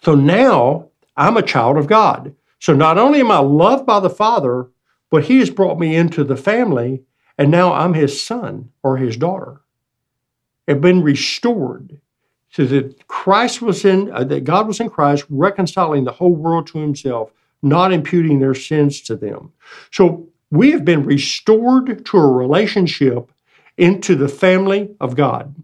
So 0.02 0.14
now 0.14 0.88
I'm 1.16 1.36
a 1.36 1.42
child 1.42 1.76
of 1.76 1.88
God. 1.88 2.34
So 2.60 2.74
not 2.74 2.96
only 2.96 3.18
am 3.20 3.32
I 3.32 3.38
loved 3.38 3.84
by 3.86 3.98
the 3.98 4.08
Father, 4.08 4.68
but 5.10 5.24
He 5.24 5.40
has 5.40 5.50
brought 5.50 5.78
me 5.78 5.96
into 5.96 6.22
the 6.22 6.36
family, 6.36 7.02
and 7.36 7.50
now 7.50 7.72
I'm 7.72 7.94
His 7.94 8.24
son 8.24 8.70
or 8.84 8.98
His 8.98 9.16
daughter. 9.16 9.62
I've 10.68 10.80
been 10.80 11.02
restored 11.02 12.00
so 12.50 12.64
that 12.66 13.08
Christ 13.08 13.60
was 13.60 13.84
in, 13.84 14.12
uh, 14.12 14.22
that 14.24 14.44
God 14.44 14.68
was 14.68 14.78
in 14.78 14.88
Christ, 14.88 15.24
reconciling 15.28 16.04
the 16.04 16.12
whole 16.12 16.34
world 16.34 16.68
to 16.68 16.78
Himself, 16.78 17.32
not 17.64 17.92
imputing 17.92 18.38
their 18.38 18.54
sins 18.54 19.00
to 19.02 19.16
them. 19.16 19.52
So 19.90 20.28
we 20.50 20.70
have 20.72 20.84
been 20.84 21.04
restored 21.04 22.04
to 22.06 22.16
a 22.16 22.32
relationship 22.32 23.30
into 23.76 24.14
the 24.14 24.28
family 24.28 24.94
of 25.00 25.16
God. 25.16 25.54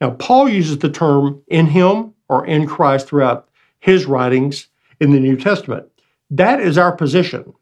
Now, 0.00 0.10
Paul 0.10 0.48
uses 0.48 0.78
the 0.78 0.90
term 0.90 1.42
in 1.48 1.66
him 1.66 2.14
or 2.28 2.46
in 2.46 2.66
Christ 2.66 3.08
throughout 3.08 3.48
his 3.80 4.06
writings 4.06 4.68
in 5.00 5.12
the 5.12 5.20
New 5.20 5.36
Testament. 5.36 5.86
That 6.30 6.60
is 6.60 6.78
our 6.78 6.92
position. 6.92 7.52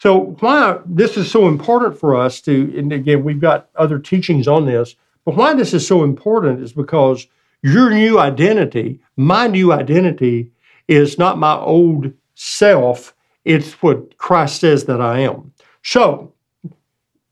So, 0.00 0.36
why 0.40 0.78
this 0.84 1.16
is 1.16 1.30
so 1.30 1.48
important 1.48 1.98
for 1.98 2.16
us 2.16 2.40
to, 2.42 2.76
and 2.76 2.92
again, 2.92 3.24
we've 3.24 3.40
got 3.40 3.68
other 3.76 3.98
teachings 3.98 4.48
on 4.48 4.66
this, 4.66 4.96
but 5.24 5.36
why 5.36 5.54
this 5.54 5.72
is 5.72 5.86
so 5.86 6.02
important 6.02 6.60
is 6.60 6.72
because 6.72 7.26
your 7.62 7.90
new 7.90 8.18
identity, 8.18 9.00
my 9.16 9.46
new 9.46 9.72
identity, 9.72 10.50
is 10.88 11.18
not 11.18 11.38
my 11.38 11.54
old 11.54 12.12
self, 12.42 13.14
it's 13.44 13.74
what 13.82 14.18
Christ 14.18 14.60
says 14.60 14.84
that 14.84 15.00
I 15.00 15.20
am. 15.20 15.52
So, 15.82 16.32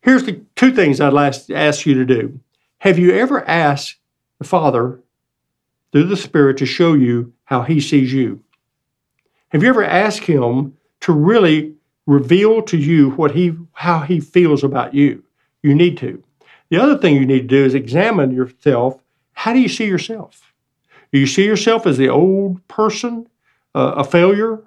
here's 0.02 0.24
the 0.24 0.40
two 0.54 0.72
things 0.72 1.00
I'd 1.00 1.32
to 1.32 1.54
ask 1.54 1.84
you 1.84 1.94
to 1.94 2.04
do. 2.04 2.38
Have 2.78 2.98
you 2.98 3.12
ever 3.12 3.46
asked 3.48 3.96
the 4.38 4.44
Father 4.44 5.00
through 5.90 6.04
the 6.04 6.16
Spirit 6.16 6.58
to 6.58 6.66
show 6.66 6.94
you 6.94 7.32
how 7.44 7.62
He 7.62 7.80
sees 7.80 8.12
you? 8.12 8.40
Have 9.48 9.62
you 9.62 9.68
ever 9.68 9.84
asked 9.84 10.24
Him 10.24 10.76
to 11.00 11.12
really 11.12 11.74
reveal 12.06 12.62
to 12.62 12.76
you 12.76 13.10
what 13.10 13.32
He 13.32 13.56
how 13.72 14.00
He 14.00 14.20
feels 14.20 14.62
about 14.62 14.94
you? 14.94 15.24
You 15.62 15.74
need 15.74 15.98
to. 15.98 16.22
The 16.70 16.80
other 16.80 16.96
thing 16.96 17.16
you 17.16 17.26
need 17.26 17.42
to 17.42 17.56
do 17.56 17.64
is 17.64 17.74
examine 17.74 18.30
yourself. 18.30 19.02
How 19.32 19.52
do 19.52 19.58
you 19.58 19.68
see 19.68 19.86
yourself? 19.86 20.52
Do 21.12 21.18
you 21.18 21.26
see 21.26 21.44
yourself 21.44 21.84
as 21.84 21.98
the 21.98 22.08
old 22.08 22.66
person, 22.68 23.28
uh, 23.74 23.94
a 23.96 24.04
failure, 24.04 24.62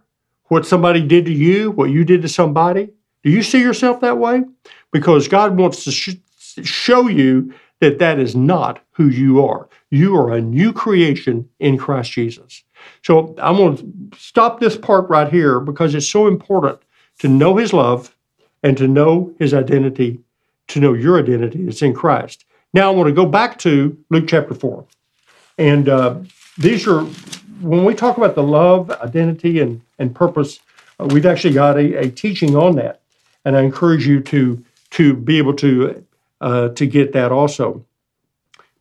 what 0.46 0.66
somebody 0.66 1.02
did 1.02 1.26
to 1.26 1.34
you, 1.34 1.72
what 1.72 1.90
you 1.90 2.04
did 2.04 2.22
to 2.22 2.30
somebody? 2.30 2.90
Do 3.24 3.30
you 3.30 3.44
see 3.44 3.62
yourself 3.62 4.02
that 4.02 4.18
way? 4.18 4.44
Because 4.92 5.28
God 5.28 5.58
wants 5.58 5.84
to 5.86 5.92
sh- 5.92 6.18
show 6.64 7.08
you 7.08 7.54
that 7.80 8.00
that 8.00 8.20
is 8.20 8.36
not 8.36 8.82
who 8.92 9.08
you 9.08 9.46
are. 9.46 9.68
You 9.90 10.16
are 10.16 10.32
a 10.32 10.42
new 10.42 10.74
creation 10.74 11.50
in 11.60 11.78
Christ 11.78 12.12
Jesus. 12.12 12.64
So 13.04 13.36
I'm 13.38 13.58
going 13.58 13.78
to 13.78 14.18
stop 14.18 14.60
this 14.60 14.78
part 14.78 15.10
right 15.10 15.32
here 15.32 15.60
because 15.60 15.96
it's 15.96 16.10
so 16.10 16.28
important 16.28 16.80
to 17.20 17.28
know 17.28 17.58
His 17.58 17.74
love 17.74 18.16
and 18.62 18.78
to 18.78 18.88
know 18.88 19.34
His 19.40 19.54
identity, 19.54 20.20
to 20.70 20.80
know 20.80 20.94
your 20.94 21.20
identity 21.20 21.64
that's 21.66 21.82
in 21.82 21.94
Christ. 21.94 22.46
Now 22.74 22.92
I 22.92 22.96
want 22.96 23.08
to 23.08 23.14
go 23.14 23.26
back 23.26 23.60
to 23.60 23.98
Luke 24.10 24.26
chapter 24.28 24.54
4. 24.54 24.86
And 25.58 25.90
uh, 25.90 26.16
these 26.58 26.88
are, 26.88 27.06
when 27.62 27.86
we 27.86 27.94
talk 27.94 28.18
about 28.18 28.36
the 28.36 28.44
love, 28.44 28.90
identity, 28.92 29.60
and, 29.60 29.82
and 30.00 30.14
purpose, 30.14 30.60
uh, 31.00 31.06
we've 31.06 31.26
actually 31.26 31.54
got 31.54 31.78
a, 31.78 31.96
a 31.96 32.10
teaching 32.10 32.56
on 32.56 32.76
that 32.76 33.02
and 33.46 33.58
I 33.58 33.62
encourage 33.62 34.08
you 34.08 34.22
to 34.22 34.64
to 34.92 35.16
be 35.16 35.38
able 35.38 35.56
to 35.56 36.06
uh, 36.42 36.70
to 36.70 36.86
get 36.86 37.14
that 37.14 37.32
also. 37.32 37.86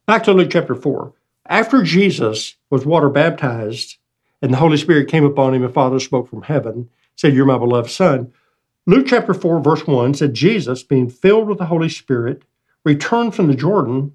Back 0.07 0.25
to 0.25 0.33
Luke 0.33 0.51
chapter 0.51 0.75
four. 0.75 1.13
After 1.47 1.83
Jesus 1.83 2.57
was 2.71 2.87
water 2.87 3.09
baptized, 3.09 3.97
and 4.41 4.53
the 4.53 4.59
Holy 4.59 4.77
Spirit 4.77 5.09
came 5.09 5.25
upon 5.25 5.55
him, 5.55 5.65
and 5.65 5.75
Father 5.75 6.01
spoke 6.01 6.29
from 6.29 6.43
heaven, 6.43 6.89
said, 7.17 7.35
"You're 7.35 7.47
my 7.47 7.59
beloved 7.59 7.91
Son." 7.91 8.33
Luke 8.87 9.07
chapter 9.07 9.33
four, 9.33 9.61
verse 9.61 9.87
one 9.87 10.13
said, 10.13 10.35
Jesus, 10.35 10.83
being 10.83 11.09
filled 11.09 11.47
with 11.47 11.59
the 11.59 11.67
Holy 11.67 11.89
Spirit, 11.89 12.43
returned 12.85 13.33
from 13.33 13.47
the 13.47 13.55
Jordan 13.55 14.13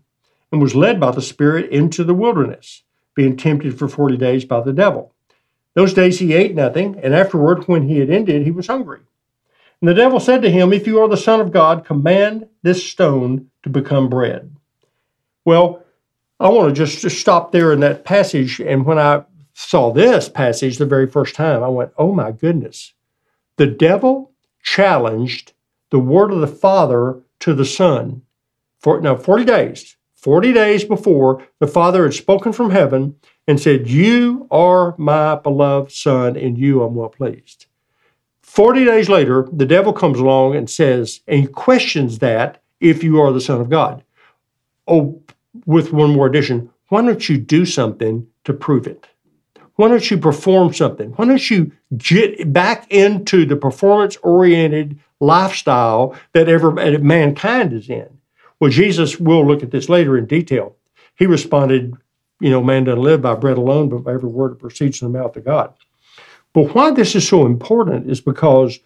and 0.52 0.62
was 0.62 0.76
led 0.76 1.00
by 1.00 1.12
the 1.12 1.22
Spirit 1.22 1.72
into 1.72 2.04
the 2.04 2.14
wilderness, 2.14 2.84
being 3.18 3.36
tempted 3.36 3.78
for 3.78 3.90
forty 3.90 4.16
days 4.16 4.46
by 4.46 4.62
the 4.62 4.72
devil. 4.72 5.14
Those 5.74 5.94
days 5.94 6.20
he 6.20 6.34
ate 6.34 6.56
nothing, 6.56 7.00
and 7.04 7.14
afterward, 7.14 7.68
when 7.68 7.90
he 7.90 8.00
had 8.00 8.10
ended, 8.10 8.44
he 8.44 8.52
was 8.52 8.68
hungry. 8.68 9.00
And 9.82 9.90
the 9.90 9.94
devil 9.94 10.20
said 10.20 10.42
to 10.44 10.50
him, 10.50 10.72
If 10.72 10.88
you 10.88 11.02
are 11.02 11.08
the 11.10 11.18
Son 11.18 11.42
of 11.42 11.52
God, 11.52 11.84
command 11.84 12.48
this 12.64 12.84
stone 12.88 13.50
to 13.64 13.70
become 13.70 14.10
bread. 14.10 14.56
Well, 15.46 15.84
I 16.40 16.50
want 16.50 16.70
to 16.70 16.86
just, 16.86 17.02
just 17.02 17.20
stop 17.20 17.52
there 17.52 17.74
in 17.74 17.80
that 17.82 18.06
passage. 18.06 18.60
And 18.60 18.86
when 18.86 19.00
I 19.00 19.24
saw 19.54 19.92
this 19.92 20.30
passage 20.30 20.78
the 20.78 20.86
very 20.86 21.08
first 21.08 21.36
time, 21.36 21.64
I 21.64 21.68
went, 21.68 21.92
Oh 21.98 22.14
my 22.14 22.32
goodness. 22.32 22.94
The 23.58 23.68
devil 23.68 24.32
challenged 24.64 25.54
the 25.90 26.00
word 26.00 26.32
of 26.32 26.42
the 26.42 26.48
Father 26.48 27.20
to 27.40 27.54
the 27.54 27.66
Son. 27.66 28.22
For 28.80 29.02
now, 29.02 29.16
40 29.16 29.46
days, 29.46 29.97
40 30.28 30.52
days 30.52 30.84
before, 30.84 31.42
the 31.60 31.68
Father 31.68 32.04
had 32.04 32.14
spoken 32.14 32.52
from 32.52 32.72
heaven 32.72 33.16
and 33.48 33.58
said, 33.58 33.88
You 33.88 34.46
are 34.52 34.94
my 34.98 35.36
beloved 35.36 35.94
Son, 35.94 36.36
and 36.36 36.58
you 36.58 36.84
I'm 36.84 36.96
well 36.96 37.08
pleased. 37.08 37.68
40 38.42 38.84
days 38.84 39.08
later, 39.08 39.48
the 39.54 39.66
devil 39.66 39.94
comes 39.94 40.20
along 40.20 40.58
and 40.58 40.70
says, 40.70 41.22
and 41.30 41.40
he 41.40 41.48
questions 41.48 42.20
that 42.20 42.62
if 42.82 43.06
you 43.06 43.22
are 43.22 43.32
the 43.32 43.40
Son 43.40 43.62
of 43.62 43.70
God. 43.70 44.04
Oh, 44.86 45.22
with 45.66 45.94
one 45.94 46.12
more 46.12 46.28
addition, 46.28 46.72
why 46.90 47.04
don't 47.04 47.30
you 47.30 47.38
do 47.38 47.66
something 47.66 48.28
to 48.44 48.52
prove 48.52 48.86
it? 48.86 49.08
Why 49.76 49.88
don't 49.88 50.12
you 50.12 50.18
perform 50.18 50.74
something? 50.74 51.12
Why 51.12 51.24
don't 51.24 51.50
you 51.50 51.72
get 51.96 52.52
back 52.52 52.92
into 52.92 53.46
the 53.46 53.56
performance 53.56 54.18
oriented 54.18 55.00
lifestyle 55.22 56.18
that 56.34 56.50
ever 56.50 56.74
mankind 57.00 57.72
is 57.72 57.90
in? 57.90 58.17
Well, 58.60 58.72
Jesus 58.72 59.20
will 59.20 59.46
look 59.46 59.64
at 59.64 59.72
this 59.72 59.90
later 59.90 60.18
in 60.18 60.26
detail. 60.26 60.76
He 61.16 61.26
responded, 61.26 61.96
You 62.40 62.50
know, 62.50 62.64
man 62.64 62.86
doesn't 62.86 63.02
live 63.02 63.22
by 63.22 63.36
bread 63.36 63.58
alone, 63.58 63.90
but 63.90 64.04
by 64.04 64.14
every 64.14 64.30
word 64.30 64.52
that 64.52 64.60
proceeds 64.60 65.00
from 65.00 65.12
the 65.12 65.20
mouth 65.20 65.36
of 65.36 65.46
God. 65.46 65.74
But 66.54 66.74
why 66.74 66.92
this 66.92 67.16
is 67.16 67.28
so 67.28 67.46
important 67.46 68.10
is 68.10 68.22
because 68.22 68.80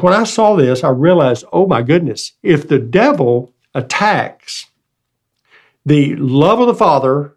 when 0.00 0.12
I 0.12 0.24
saw 0.24 0.56
this, 0.56 0.82
I 0.82 0.90
realized, 0.90 1.44
oh 1.52 1.66
my 1.66 1.82
goodness, 1.82 2.32
if 2.42 2.66
the 2.66 2.78
devil 2.78 3.52
attacks 3.74 4.66
the 5.84 6.16
love 6.16 6.60
of 6.60 6.66
the 6.66 6.74
Father 6.74 7.36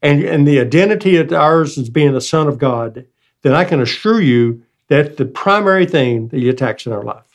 and, 0.00 0.22
and 0.22 0.46
the 0.46 0.60
identity 0.60 1.16
of 1.16 1.32
ours 1.32 1.76
as 1.76 1.90
being 1.90 2.12
the 2.12 2.20
Son 2.20 2.46
of 2.46 2.58
God, 2.58 3.06
then 3.42 3.52
I 3.52 3.64
can 3.64 3.80
assure 3.80 4.20
you 4.20 4.62
that 4.88 5.16
the 5.16 5.24
primary 5.24 5.86
thing 5.86 6.28
that 6.28 6.38
he 6.38 6.48
attacks 6.48 6.86
in 6.86 6.92
our 6.92 7.02
life. 7.02 7.27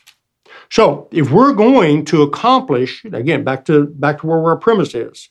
So 0.70 1.08
if 1.10 1.30
we're 1.30 1.52
going 1.52 2.04
to 2.06 2.22
accomplish, 2.22 3.04
again, 3.04 3.44
back 3.44 3.64
to 3.66 3.86
back 3.86 4.20
to 4.20 4.26
where 4.26 4.42
our 4.44 4.56
premise 4.56 4.94
is, 4.94 5.28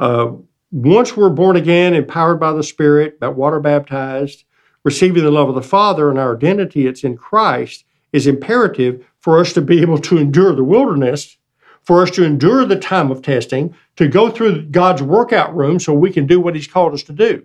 uh, 0.00 0.32
once 0.70 1.16
we're 1.16 1.30
born 1.30 1.56
again, 1.56 1.94
empowered 1.94 2.40
by 2.40 2.52
the 2.52 2.62
Spirit, 2.62 3.20
by 3.20 3.28
water 3.28 3.60
baptized, 3.60 4.44
receiving 4.84 5.22
the 5.22 5.30
love 5.30 5.48
of 5.48 5.54
the 5.54 5.62
Father 5.62 6.10
and 6.10 6.18
our 6.18 6.36
identity, 6.36 6.86
it's 6.86 7.04
in 7.04 7.16
Christ, 7.16 7.84
is 8.12 8.26
imperative 8.26 9.04
for 9.20 9.40
us 9.40 9.52
to 9.54 9.62
be 9.62 9.80
able 9.80 9.98
to 9.98 10.18
endure 10.18 10.54
the 10.54 10.64
wilderness, 10.64 11.36
for 11.82 12.02
us 12.02 12.10
to 12.12 12.24
endure 12.24 12.64
the 12.64 12.76
time 12.76 13.10
of 13.10 13.22
testing, 13.22 13.74
to 13.96 14.08
go 14.08 14.30
through 14.30 14.66
God's 14.66 15.02
workout 15.02 15.54
room 15.54 15.78
so 15.78 15.92
we 15.92 16.12
can 16.12 16.26
do 16.26 16.40
what 16.40 16.54
He's 16.54 16.66
called 16.66 16.92
us 16.92 17.02
to 17.04 17.12
do. 17.12 17.44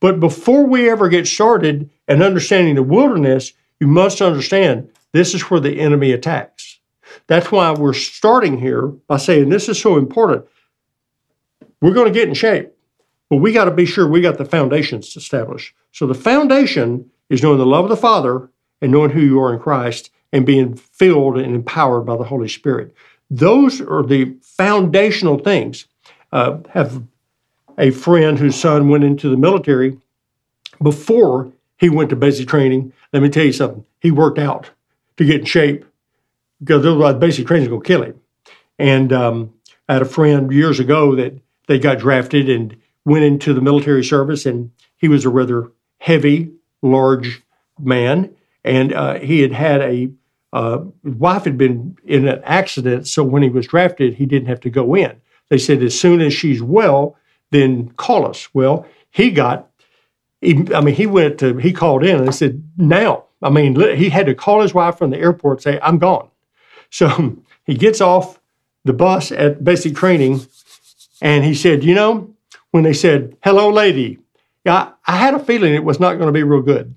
But 0.00 0.18
before 0.18 0.66
we 0.66 0.90
ever 0.90 1.08
get 1.08 1.26
started 1.26 1.88
and 2.08 2.22
understanding 2.22 2.74
the 2.74 2.82
wilderness, 2.82 3.52
you 3.80 3.86
must 3.86 4.20
understand 4.20 4.90
this 5.12 5.34
is 5.34 5.42
where 5.42 5.60
the 5.60 5.80
enemy 5.80 6.12
attacks. 6.12 6.80
That's 7.26 7.52
why 7.52 7.70
we're 7.72 7.92
starting 7.92 8.58
here 8.58 8.86
by 8.86 9.18
saying 9.18 9.48
this 9.48 9.68
is 9.68 9.80
so 9.80 9.96
important. 9.96 10.46
We're 11.80 11.94
going 11.94 12.12
to 12.12 12.18
get 12.18 12.28
in 12.28 12.34
shape, 12.34 12.72
but 13.28 13.36
we 13.36 13.52
got 13.52 13.66
to 13.66 13.70
be 13.70 13.86
sure 13.86 14.06
we 14.06 14.20
got 14.20 14.38
the 14.38 14.44
foundations 14.44 15.16
established. 15.16 15.74
So 15.92 16.06
the 16.06 16.14
foundation 16.14 17.10
is 17.28 17.42
knowing 17.42 17.58
the 17.58 17.66
love 17.66 17.84
of 17.84 17.90
the 17.90 17.96
Father 17.96 18.50
and 18.80 18.92
knowing 18.92 19.10
who 19.10 19.20
you 19.20 19.40
are 19.40 19.52
in 19.52 19.60
Christ 19.60 20.10
and 20.32 20.46
being 20.46 20.74
filled 20.74 21.36
and 21.36 21.54
empowered 21.54 22.06
by 22.06 22.16
the 22.16 22.24
Holy 22.24 22.48
Spirit. 22.48 22.94
Those 23.30 23.80
are 23.80 24.02
the 24.02 24.36
foundational 24.42 25.38
things. 25.38 25.86
Uh, 26.30 26.58
have 26.70 27.02
a 27.78 27.90
friend 27.90 28.38
whose 28.38 28.56
son 28.56 28.88
went 28.88 29.04
into 29.04 29.28
the 29.28 29.36
military 29.36 29.98
before 30.82 31.52
he 31.76 31.88
went 31.88 32.10
to 32.10 32.16
basic 32.16 32.48
training. 32.48 32.92
Let 33.12 33.22
me 33.22 33.28
tell 33.28 33.44
you 33.44 33.52
something. 33.52 33.84
He 34.00 34.10
worked 34.10 34.38
out 34.38 34.70
to 35.16 35.24
get 35.24 35.40
in 35.40 35.46
shape 35.46 35.84
because 36.60 36.86
otherwise 36.86 37.16
basic 37.16 37.50
is 37.50 37.68
going 37.68 37.82
to 37.82 37.86
kill 37.86 38.02
him. 38.02 38.20
And 38.78 39.12
um, 39.12 39.54
I 39.88 39.94
had 39.94 40.02
a 40.02 40.06
friend 40.06 40.52
years 40.52 40.80
ago 40.80 41.16
that 41.16 41.34
they 41.66 41.78
got 41.78 41.98
drafted 41.98 42.48
and 42.48 42.76
went 43.04 43.24
into 43.24 43.52
the 43.52 43.60
military 43.60 44.04
service, 44.04 44.46
and 44.46 44.70
he 44.96 45.08
was 45.08 45.24
a 45.24 45.30
rather 45.30 45.72
heavy, 45.98 46.52
large 46.82 47.42
man, 47.78 48.34
and 48.64 48.92
uh, 48.92 49.18
he 49.18 49.40
had 49.40 49.52
had 49.52 49.80
a 49.80 50.10
uh, 50.52 50.84
wife 51.02 51.44
had 51.44 51.56
been 51.56 51.96
in 52.04 52.28
an 52.28 52.40
accident, 52.44 53.08
so 53.08 53.24
when 53.24 53.42
he 53.42 53.48
was 53.48 53.66
drafted, 53.66 54.14
he 54.14 54.26
didn't 54.26 54.48
have 54.48 54.60
to 54.60 54.70
go 54.70 54.94
in. 54.94 55.18
They 55.48 55.58
said 55.58 55.82
as 55.82 55.98
soon 55.98 56.20
as 56.20 56.34
she's 56.34 56.62
well, 56.62 57.16
then 57.50 57.90
call 57.92 58.26
us. 58.26 58.48
Well, 58.54 58.86
he 59.10 59.30
got, 59.30 59.70
he, 60.40 60.64
I 60.74 60.80
mean, 60.80 60.94
he 60.94 61.06
went 61.06 61.38
to, 61.38 61.56
he 61.56 61.72
called 61.72 62.04
in 62.04 62.18
and 62.18 62.28
they 62.28 62.32
said, 62.32 62.62
now. 62.76 63.24
I 63.42 63.50
mean, 63.50 63.78
he 63.96 64.08
had 64.08 64.26
to 64.26 64.34
call 64.34 64.60
his 64.62 64.74
wife 64.74 64.98
from 64.98 65.10
the 65.10 65.18
airport 65.18 65.58
and 65.58 65.62
say, 65.62 65.80
I'm 65.82 65.98
gone. 65.98 66.28
So 66.90 67.36
he 67.64 67.74
gets 67.74 68.00
off 68.00 68.40
the 68.84 68.92
bus 68.92 69.32
at 69.32 69.64
basic 69.64 69.94
training 69.94 70.46
and 71.20 71.44
he 71.44 71.54
said, 71.54 71.84
You 71.84 71.94
know, 71.94 72.34
when 72.70 72.84
they 72.84 72.92
said, 72.92 73.36
Hello, 73.42 73.70
lady, 73.70 74.18
I, 74.66 74.92
I 75.06 75.16
had 75.16 75.34
a 75.34 75.38
feeling 75.38 75.74
it 75.74 75.84
was 75.84 76.00
not 76.00 76.14
going 76.14 76.26
to 76.26 76.32
be 76.32 76.42
real 76.42 76.62
good. 76.62 76.94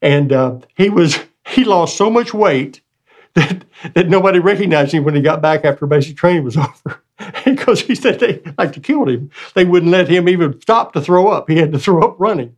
And 0.00 0.32
uh, 0.32 0.58
he 0.76 0.90
was, 0.90 1.18
he 1.46 1.64
lost 1.64 1.96
so 1.96 2.10
much 2.10 2.34
weight 2.34 2.80
that, 3.34 3.64
that 3.94 4.08
nobody 4.08 4.38
recognized 4.38 4.92
him 4.92 5.04
when 5.04 5.14
he 5.14 5.20
got 5.20 5.42
back 5.42 5.64
after 5.64 5.86
basic 5.86 6.16
training 6.16 6.44
was 6.44 6.56
over 6.56 7.02
because 7.44 7.80
he 7.80 7.94
said 7.94 8.18
they 8.18 8.42
like 8.56 8.72
to 8.72 8.80
kill 8.80 9.08
him. 9.08 9.30
They 9.54 9.64
wouldn't 9.64 9.92
let 9.92 10.08
him 10.08 10.28
even 10.28 10.60
stop 10.60 10.92
to 10.94 11.00
throw 11.00 11.28
up. 11.28 11.48
He 11.48 11.56
had 11.56 11.72
to 11.72 11.78
throw 11.78 12.02
up 12.02 12.16
running. 12.18 12.56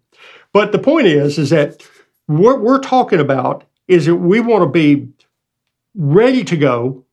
But 0.52 0.72
the 0.72 0.78
point 0.78 1.06
is, 1.06 1.38
is 1.38 1.50
that 1.50 1.86
what 2.30 2.60
we're 2.60 2.78
talking 2.78 3.18
about 3.18 3.64
is 3.88 4.06
that 4.06 4.14
we 4.14 4.38
want 4.38 4.62
to 4.62 4.68
be 4.68 5.08
ready 5.96 6.44
to 6.44 6.56
go 6.56 7.04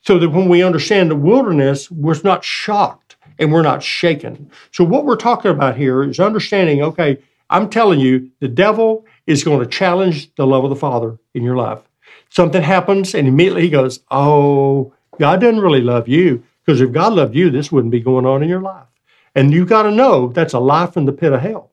so 0.00 0.18
that 0.18 0.30
when 0.30 0.48
we 0.48 0.62
understand 0.62 1.10
the 1.10 1.16
wilderness, 1.16 1.90
we're 1.90 2.16
not 2.24 2.42
shocked 2.42 3.16
and 3.38 3.52
we're 3.52 3.62
not 3.62 3.82
shaken. 3.82 4.50
So 4.72 4.84
what 4.84 5.04
we're 5.04 5.16
talking 5.16 5.50
about 5.50 5.76
here 5.76 6.02
is 6.02 6.18
understanding, 6.18 6.82
okay, 6.82 7.18
I'm 7.50 7.68
telling 7.68 8.00
you, 8.00 8.30
the 8.40 8.48
devil 8.48 9.04
is 9.26 9.44
going 9.44 9.60
to 9.60 9.66
challenge 9.66 10.34
the 10.36 10.46
love 10.46 10.64
of 10.64 10.70
the 10.70 10.76
Father 10.76 11.18
in 11.34 11.42
your 11.42 11.56
life. 11.56 11.82
Something 12.30 12.62
happens 12.62 13.14
and 13.14 13.28
immediately 13.28 13.62
he 13.62 13.70
goes, 13.70 14.00
Oh, 14.10 14.94
God 15.18 15.42
doesn't 15.42 15.60
really 15.60 15.82
love 15.82 16.08
you. 16.08 16.42
Because 16.64 16.80
if 16.80 16.92
God 16.92 17.12
loved 17.12 17.34
you, 17.34 17.50
this 17.50 17.70
wouldn't 17.70 17.92
be 17.92 18.00
going 18.00 18.24
on 18.24 18.42
in 18.42 18.48
your 18.48 18.62
life. 18.62 18.86
And 19.34 19.52
you've 19.52 19.68
got 19.68 19.82
to 19.82 19.90
know 19.90 20.28
that's 20.28 20.54
a 20.54 20.58
life 20.58 20.96
in 20.96 21.04
the 21.04 21.12
pit 21.12 21.34
of 21.34 21.40
hell. 21.40 21.70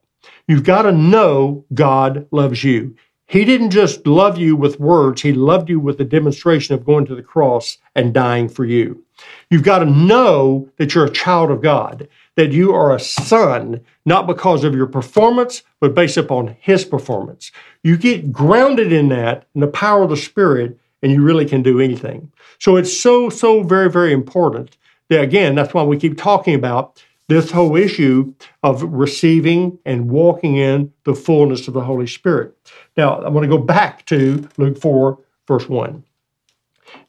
You've 0.47 0.63
got 0.63 0.83
to 0.83 0.91
know 0.91 1.65
God 1.73 2.27
loves 2.31 2.63
you. 2.63 2.95
He 3.27 3.43
didn't 3.43 3.71
just 3.71 4.05
love 4.05 4.37
you 4.37 4.55
with 4.55 4.79
words, 4.79 5.23
He 5.23 5.33
loved 5.33 5.69
you 5.69 5.79
with 5.79 5.97
the 5.97 6.05
demonstration 6.05 6.75
of 6.75 6.85
going 6.85 7.05
to 7.07 7.15
the 7.15 7.23
cross 7.23 7.79
and 7.95 8.13
dying 8.13 8.47
for 8.47 8.65
you. 8.65 9.03
You've 9.49 9.63
got 9.63 9.79
to 9.79 9.85
know 9.85 10.69
that 10.77 10.93
you're 10.93 11.05
a 11.05 11.09
child 11.09 11.49
of 11.49 11.61
God, 11.61 12.07
that 12.35 12.51
you 12.51 12.73
are 12.73 12.93
a 12.93 12.99
son, 12.99 13.81
not 14.05 14.27
because 14.27 14.63
of 14.63 14.75
your 14.75 14.85
performance, 14.85 15.63
but 15.79 15.95
based 15.95 16.17
upon 16.17 16.55
His 16.59 16.85
performance. 16.85 17.51
You 17.83 17.97
get 17.97 18.31
grounded 18.31 18.91
in 18.91 19.09
that, 19.09 19.47
in 19.55 19.61
the 19.61 19.67
power 19.67 20.03
of 20.03 20.09
the 20.11 20.17
Spirit, 20.17 20.77
and 21.01 21.11
you 21.11 21.23
really 21.23 21.45
can 21.45 21.63
do 21.63 21.79
anything. 21.79 22.31
So 22.59 22.75
it's 22.75 22.95
so, 22.95 23.29
so 23.29 23.63
very, 23.63 23.89
very 23.89 24.13
important 24.13 24.77
that, 25.09 25.23
again, 25.23 25.55
that's 25.55 25.73
why 25.73 25.83
we 25.83 25.97
keep 25.97 26.17
talking 26.17 26.53
about 26.53 27.03
this 27.27 27.51
whole 27.51 27.75
issue 27.75 28.33
of 28.61 28.83
receiving 28.83 29.79
and 29.85 30.09
walking 30.09 30.57
in 30.57 30.93
the 31.05 31.15
fullness 31.15 31.67
of 31.67 31.73
the 31.73 31.83
Holy 31.83 32.07
Spirit. 32.07 32.55
Now, 32.95 33.21
I 33.21 33.29
want 33.29 33.43
to 33.43 33.49
go 33.49 33.57
back 33.57 34.05
to 34.07 34.47
Luke 34.57 34.77
4, 34.77 35.17
verse 35.47 35.67
1. 35.67 36.03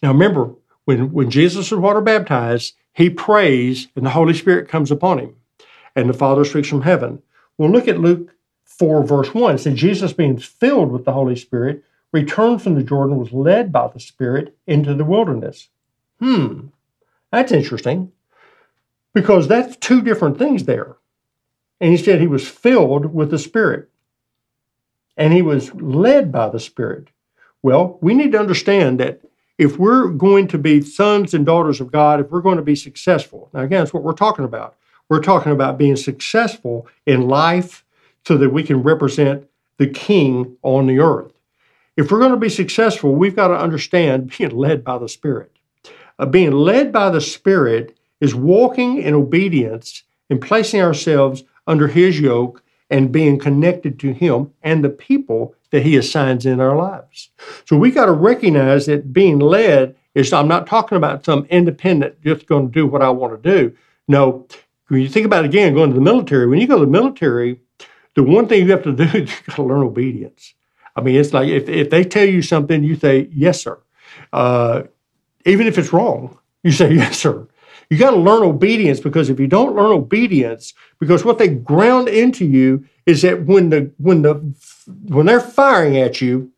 Now, 0.03 0.13
remember, 0.13 0.55
when, 0.85 1.13
when 1.13 1.31
Jesus 1.31 1.71
was 1.71 1.81
water 1.81 2.01
baptized, 2.01 2.75
he 2.95 3.11
prays 3.11 3.89
and 3.95 4.07
the 4.07 4.11
Holy 4.11 4.33
Spirit 4.33 4.69
comes 4.69 4.91
upon 4.91 5.19
him, 5.19 5.37
and 5.95 6.09
the 6.09 6.15
Father 6.15 6.45
speaks 6.45 6.69
from 6.69 6.83
heaven. 6.83 7.23
Well, 7.59 7.71
look 7.71 7.89
at 7.89 8.01
Luke 8.01 8.35
4, 8.65 9.05
verse 9.05 9.35
1. 9.35 9.57
It 9.57 9.59
says, 9.59 9.75
Jesus, 9.79 10.13
being 10.13 10.39
filled 10.39 10.93
with 10.93 11.05
the 11.05 11.13
Holy 11.13 11.37
Spirit, 11.37 11.85
returned 12.13 12.63
from 12.63 12.75
the 12.75 12.83
Jordan, 12.83 13.19
was 13.19 13.33
led 13.33 13.71
by 13.71 13.89
the 13.89 14.01
Spirit 14.01 14.57
into 14.67 14.95
the 14.95 15.05
wilderness. 15.05 15.69
Hmm, 16.21 16.69
that's 17.31 17.53
interesting 17.53 18.13
because 19.17 19.49
that's 19.49 19.79
two 19.79 20.03
different 20.03 20.37
things 20.37 20.65
there. 20.65 20.95
And 21.81 21.91
he 21.91 21.97
said 21.97 22.21
he 22.21 22.27
was 22.27 22.47
filled 22.47 23.15
with 23.15 23.31
the 23.31 23.39
Spirit 23.39 23.89
and 25.17 25.33
he 25.33 25.41
was 25.41 25.73
led 25.73 26.31
by 26.31 26.51
the 26.51 26.61
Spirit. 26.61 27.09
Well, 27.63 27.97
we 28.03 28.13
need 28.13 28.33
to 28.33 28.39
understand 28.39 29.01
that 29.01 29.23
if 29.57 29.79
we're 29.79 30.09
going 30.09 30.49
to 30.49 30.59
be 30.59 30.83
sons 30.83 31.33
and 31.33 31.47
daughters 31.47 31.81
of 31.81 31.91
God, 31.91 32.21
if 32.21 32.31
we're 32.31 32.43
going 32.43 32.59
to 32.59 32.63
be 32.63 32.77
successful, 32.77 33.49
now 33.55 33.61
again, 33.61 33.81
that's 33.81 33.95
what 33.95 34.03
we're 34.03 34.13
talking 34.13 34.45
about. 34.45 34.77
We're 35.09 35.23
talking 35.23 35.53
about 35.53 35.79
being 35.79 35.97
successful 35.97 36.87
in 37.07 37.27
life 37.27 37.87
so 38.27 38.37
that 38.37 38.51
we 38.51 38.63
can 38.63 38.83
represent 38.83 39.49
the 39.79 39.87
King 39.87 40.59
on 40.63 40.87
the 40.89 40.99
earth. 40.99 41.33
If 41.97 42.11
we're 42.11 42.19
going 42.19 42.33
to 42.33 42.37
be 42.37 42.51
successful, 42.51 43.15
we've 43.15 43.35
got 43.35 43.49
to 43.49 43.57
understand 43.59 44.35
being 44.39 44.51
led 44.51 44.85
by 44.85 44.99
the 44.99 45.09
Spirit. 45.09 45.53
Uh, 46.19 46.27
being 46.27 46.53
led 46.53 46.93
by 46.93 47.09
the 47.09 47.23
Spirit 47.23 47.96
is 48.21 48.35
walking 48.35 49.01
in 49.01 49.15
obedience 49.15 50.03
and 50.31 50.41
placing 50.41 50.81
ourselves 50.81 51.45
under 51.67 51.89
His 51.89 52.21
yoke 52.21 52.63
and 52.91 53.13
being 53.13 53.39
connected 53.39 53.99
to 54.01 54.13
Him 54.13 54.53
and 54.63 54.83
the 54.83 54.91
people 54.91 55.55
that 55.71 55.83
He 55.83 55.97
assigns 55.97 56.47
in 56.47 56.61
our 56.61 56.77
lives. 56.77 57.31
So 57.67 57.77
we 57.77 57.91
got 57.91 58.07
to 58.07 58.13
recognize 58.13 58.87
that 58.87 59.13
being 59.13 59.39
led 59.39 59.97
is, 60.15 60.33
I'm 60.33 60.49
not 60.49 60.67
talking 60.67 60.97
about 60.97 61.25
some 61.25 61.47
independent, 61.51 62.23
just 62.23 62.47
going 62.47 62.69
to 62.69 62.73
do 62.73 62.87
what 62.87 63.03
I 63.03 63.11
want 63.11 63.43
to 63.43 63.51
do. 63.51 63.77
No, 64.09 64.47
when 64.89 65.01
you 65.01 65.09
think 65.09 65.27
about 65.27 65.45
it 65.45 65.49
again, 65.49 65.75
going 65.75 65.91
to 65.91 65.95
the 65.95 66.01
military, 66.01 66.47
when 66.47 66.61
you 66.61 66.67
go 66.67 66.79
to 66.79 66.85
the 66.85 66.91
military, 66.91 67.61
the 68.15 68.23
one 68.23 68.49
thing 68.49 68.65
you 68.65 68.71
have 68.71 68.85
to 68.85 68.93
do 68.93 69.03
is 69.15 69.31
you 69.31 69.37
got 69.47 69.57
to 69.57 69.63
learn 69.63 69.83
obedience. 69.83 70.55
I 70.95 71.03
mean, 71.03 71.17
it's 71.17 71.33
like 71.33 71.49
if, 71.49 71.69
if 71.69 71.91
they 71.91 72.05
tell 72.05 72.25
you 72.25 72.41
something, 72.41 72.83
you 72.83 72.97
say, 72.97 73.29
yes, 73.31 73.61
sir. 73.61 73.79
Uh, 74.33 74.85
even 75.45 75.67
if 75.67 75.77
it's 75.77 75.93
wrong, 75.93 76.39
you 76.63 76.73
say, 76.73 76.93
yes, 76.95 77.19
sir. 77.19 77.47
You 77.91 77.99
got 77.99 78.11
to 78.11 78.17
learn 78.17 78.43
obedience 78.43 79.01
because 79.01 79.31
if 79.31 79.39
you 79.39 79.47
don't 79.47 79.77
learn 79.77 79.93
obedience, 79.93 80.75
because 80.99 81.25
what 81.25 81.39
they 81.39 81.49
ground 81.49 82.09
into 82.09 82.45
you 82.45 82.85
is 83.07 83.23
that 83.23 83.45
when 83.47 83.71
the 83.71 83.91
when 83.99 84.23
the 84.23 84.35
when 85.05 85.27
they're 85.27 85.41
firing 85.41 85.97
at 85.97 86.21
you, 86.21 86.51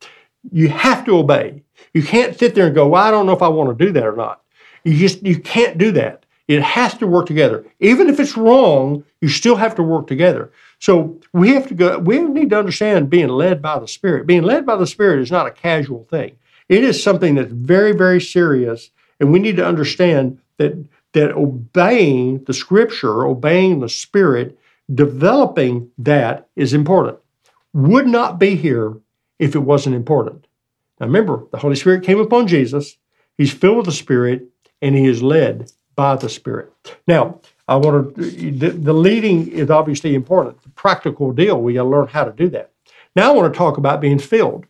you 0.50 0.68
have 0.68 1.04
to 1.04 1.18
obey. 1.18 1.62
You 1.92 2.02
can't 2.02 2.38
sit 2.38 2.54
there 2.54 2.66
and 2.66 2.74
go, 2.74 2.88
well, 2.88 3.02
I 3.02 3.10
don't 3.10 3.26
know 3.26 3.32
if 3.32 3.42
I 3.42 3.48
want 3.48 3.76
to 3.76 3.84
do 3.84 3.92
that 3.92 4.06
or 4.06 4.16
not. 4.16 4.42
You 4.84 4.96
just 4.96 5.22
you 5.24 5.38
can't 5.38 5.78
do 5.78 5.92
that. 5.92 6.24
It 6.48 6.62
has 6.62 6.94
to 6.94 7.06
work 7.06 7.26
together. 7.26 7.66
Even 7.78 8.08
if 8.08 8.18
it's 8.18 8.36
wrong, 8.36 9.04
you 9.20 9.28
still 9.28 9.56
have 9.56 9.74
to 9.74 9.82
work 9.82 10.06
together. 10.06 10.50
So 10.78 11.20
we 11.34 11.50
have 11.50 11.68
to 11.68 11.74
go, 11.74 11.98
we 11.98 12.20
need 12.20 12.50
to 12.50 12.58
understand 12.58 13.10
being 13.10 13.28
led 13.28 13.60
by 13.60 13.78
the 13.78 13.88
Spirit. 13.88 14.26
Being 14.26 14.44
led 14.44 14.64
by 14.64 14.76
the 14.76 14.86
Spirit 14.86 15.20
is 15.20 15.30
not 15.30 15.46
a 15.46 15.50
casual 15.50 16.06
thing. 16.10 16.36
It 16.70 16.84
is 16.84 17.02
something 17.02 17.34
that's 17.34 17.52
very, 17.52 17.92
very 17.92 18.20
serious. 18.20 18.90
And 19.20 19.30
we 19.30 19.40
need 19.40 19.56
to 19.56 19.66
understand 19.66 20.38
that 20.56 20.72
that 21.18 21.32
obeying 21.32 22.44
the 22.44 22.54
scripture, 22.54 23.26
obeying 23.26 23.80
the 23.80 23.88
Spirit, 23.88 24.56
developing 24.94 25.90
that 25.98 26.48
is 26.54 26.72
important. 26.72 27.18
Would 27.72 28.06
not 28.06 28.38
be 28.38 28.54
here 28.54 28.96
if 29.40 29.56
it 29.56 29.60
wasn't 29.60 29.96
important. 29.96 30.46
Now 31.00 31.06
remember, 31.06 31.44
the 31.50 31.58
Holy 31.58 31.74
Spirit 31.74 32.04
came 32.04 32.20
upon 32.20 32.46
Jesus, 32.46 32.96
he's 33.36 33.52
filled 33.52 33.78
with 33.78 33.86
the 33.86 33.92
Spirit, 33.92 34.46
and 34.80 34.94
he 34.94 35.06
is 35.06 35.20
led 35.20 35.72
by 35.96 36.14
the 36.14 36.28
Spirit. 36.28 36.72
Now, 37.08 37.40
I 37.66 37.74
want 37.74 38.14
to, 38.14 38.50
the, 38.52 38.70
the 38.70 38.92
leading 38.92 39.48
is 39.48 39.70
obviously 39.70 40.14
important. 40.14 40.62
The 40.62 40.70
practical 40.70 41.32
deal, 41.32 41.60
we 41.60 41.74
got 41.74 41.82
to 41.82 41.88
learn 41.88 42.06
how 42.06 42.24
to 42.24 42.32
do 42.32 42.48
that. 42.50 42.70
Now 43.16 43.32
I 43.32 43.34
want 43.34 43.52
to 43.52 43.58
talk 43.58 43.76
about 43.76 44.00
being 44.00 44.20
filled. 44.20 44.66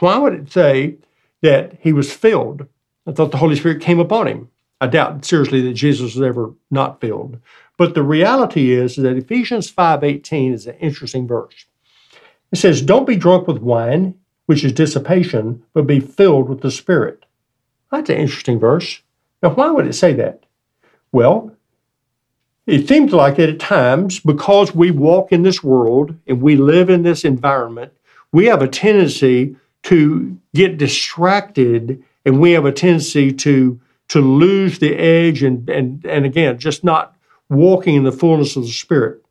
Why 0.00 0.18
would 0.18 0.34
it 0.34 0.52
say 0.52 0.96
that 1.42 1.78
he 1.80 1.92
was 1.92 2.12
filled? 2.12 2.66
I 3.06 3.12
thought 3.12 3.30
the 3.30 3.36
Holy 3.36 3.54
Spirit 3.54 3.80
came 3.80 4.00
upon 4.00 4.26
him. 4.26 4.48
I 4.84 4.86
doubt 4.86 5.24
seriously 5.24 5.62
that 5.62 5.72
Jesus 5.72 6.14
was 6.14 6.20
ever 6.20 6.52
not 6.70 7.00
filled. 7.00 7.38
But 7.78 7.94
the 7.94 8.02
reality 8.02 8.72
is 8.72 8.96
that 8.96 9.16
Ephesians 9.16 9.70
5:18 9.70 10.52
is 10.52 10.66
an 10.66 10.74
interesting 10.78 11.26
verse. 11.26 11.64
It 12.52 12.56
says, 12.56 12.82
"Don't 12.82 13.06
be 13.06 13.16
drunk 13.16 13.48
with 13.48 13.62
wine, 13.62 14.12
which 14.44 14.62
is 14.62 14.72
dissipation, 14.72 15.62
but 15.72 15.86
be 15.86 16.00
filled 16.00 16.50
with 16.50 16.60
the 16.60 16.70
Spirit." 16.70 17.24
That's 17.90 18.10
an 18.10 18.18
interesting 18.18 18.58
verse. 18.58 19.00
Now, 19.42 19.54
why 19.54 19.70
would 19.70 19.86
it 19.86 19.94
say 19.94 20.12
that? 20.12 20.44
Well, 21.10 21.52
it 22.66 22.86
seems 22.86 23.14
like 23.14 23.36
that 23.36 23.48
at 23.48 23.58
times, 23.58 24.20
because 24.20 24.74
we 24.74 24.90
walk 24.90 25.32
in 25.32 25.44
this 25.44 25.64
world 25.64 26.14
and 26.26 26.42
we 26.42 26.56
live 26.56 26.90
in 26.90 27.04
this 27.04 27.24
environment, 27.24 27.92
we 28.32 28.44
have 28.46 28.60
a 28.60 28.68
tendency 28.68 29.56
to 29.84 30.36
get 30.54 30.76
distracted 30.76 32.02
and 32.26 32.38
we 32.38 32.52
have 32.52 32.66
a 32.66 32.72
tendency 32.72 33.32
to 33.32 33.80
to 34.08 34.20
lose 34.20 34.78
the 34.78 34.94
edge 34.94 35.42
and 35.42 35.68
and 35.68 36.04
and 36.04 36.24
again 36.24 36.58
just 36.58 36.84
not 36.84 37.16
walking 37.48 37.94
in 37.94 38.04
the 38.04 38.12
fullness 38.12 38.56
of 38.56 38.62
the 38.64 38.68
spirit. 38.68 39.24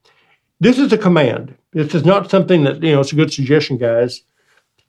This 0.59 0.79
is 0.79 0.93
a 0.93 0.97
command. 0.97 1.55
This 1.71 1.93
is 1.93 2.05
not 2.05 2.29
something 2.29 2.63
that 2.63 2.81
you 2.81 2.93
know 2.93 3.01
it's 3.01 3.11
a 3.11 3.17
good 3.17 3.33
suggestion 3.33 3.77
guys. 3.77 4.21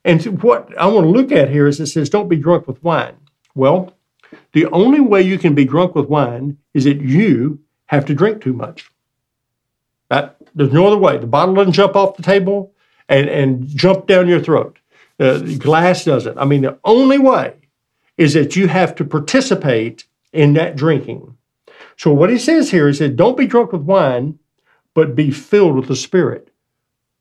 And 0.03 0.43
what 0.43 0.69
i 0.77 0.85
want 0.85 1.05
to 1.05 1.09
look 1.09 1.31
at 1.31 1.49
here 1.49 1.67
is 1.67 1.79
it 1.79 1.87
says 1.87 2.09
don't 2.09 2.29
be 2.29 2.35
drunk 2.35 2.67
with 2.67 2.83
wine. 2.83 3.15
Well 3.53 3.93
the 4.53 4.65
only 4.67 4.99
way 4.99 5.21
you 5.21 5.37
can 5.37 5.55
be 5.55 5.65
drunk 5.65 5.95
with 5.95 6.07
wine 6.07 6.57
is 6.73 6.85
that 6.85 7.01
you 7.01 7.59
have 7.87 8.05
to 8.05 8.15
drink 8.15 8.41
too 8.41 8.53
much. 8.53 8.89
That, 10.09 10.37
there's 10.53 10.73
no 10.73 10.87
other 10.87 10.97
way. 10.97 11.17
The 11.17 11.27
bottle 11.27 11.55
doesn't 11.55 11.73
jump 11.73 11.95
off 11.95 12.17
the 12.17 12.23
table 12.23 12.73
and 13.07 13.29
and 13.29 13.67
jump 13.67 14.07
down 14.07 14.27
your 14.27 14.39
throat. 14.39 14.79
Uh, 15.19 15.39
glass 15.39 16.05
doesn't. 16.05 16.37
I 16.37 16.45
mean 16.45 16.61
the 16.61 16.79
only 16.83 17.19
way 17.19 17.53
is 18.17 18.33
that 18.33 18.55
you 18.55 18.67
have 18.67 18.95
to 18.95 19.05
participate 19.05 20.05
in 20.33 20.53
that 20.53 20.75
drinking. 20.75 21.35
So 21.97 22.11
what 22.11 22.29
he 22.29 22.37
says 22.37 22.71
here 22.71 22.87
is 22.87 22.99
that 22.99 23.15
don't 23.15 23.37
be 23.37 23.47
drunk 23.47 23.71
with 23.71 23.81
wine, 23.81 24.37
but 24.93 25.15
be 25.15 25.31
filled 25.31 25.75
with 25.75 25.87
the 25.87 25.95
Spirit. 25.95 26.49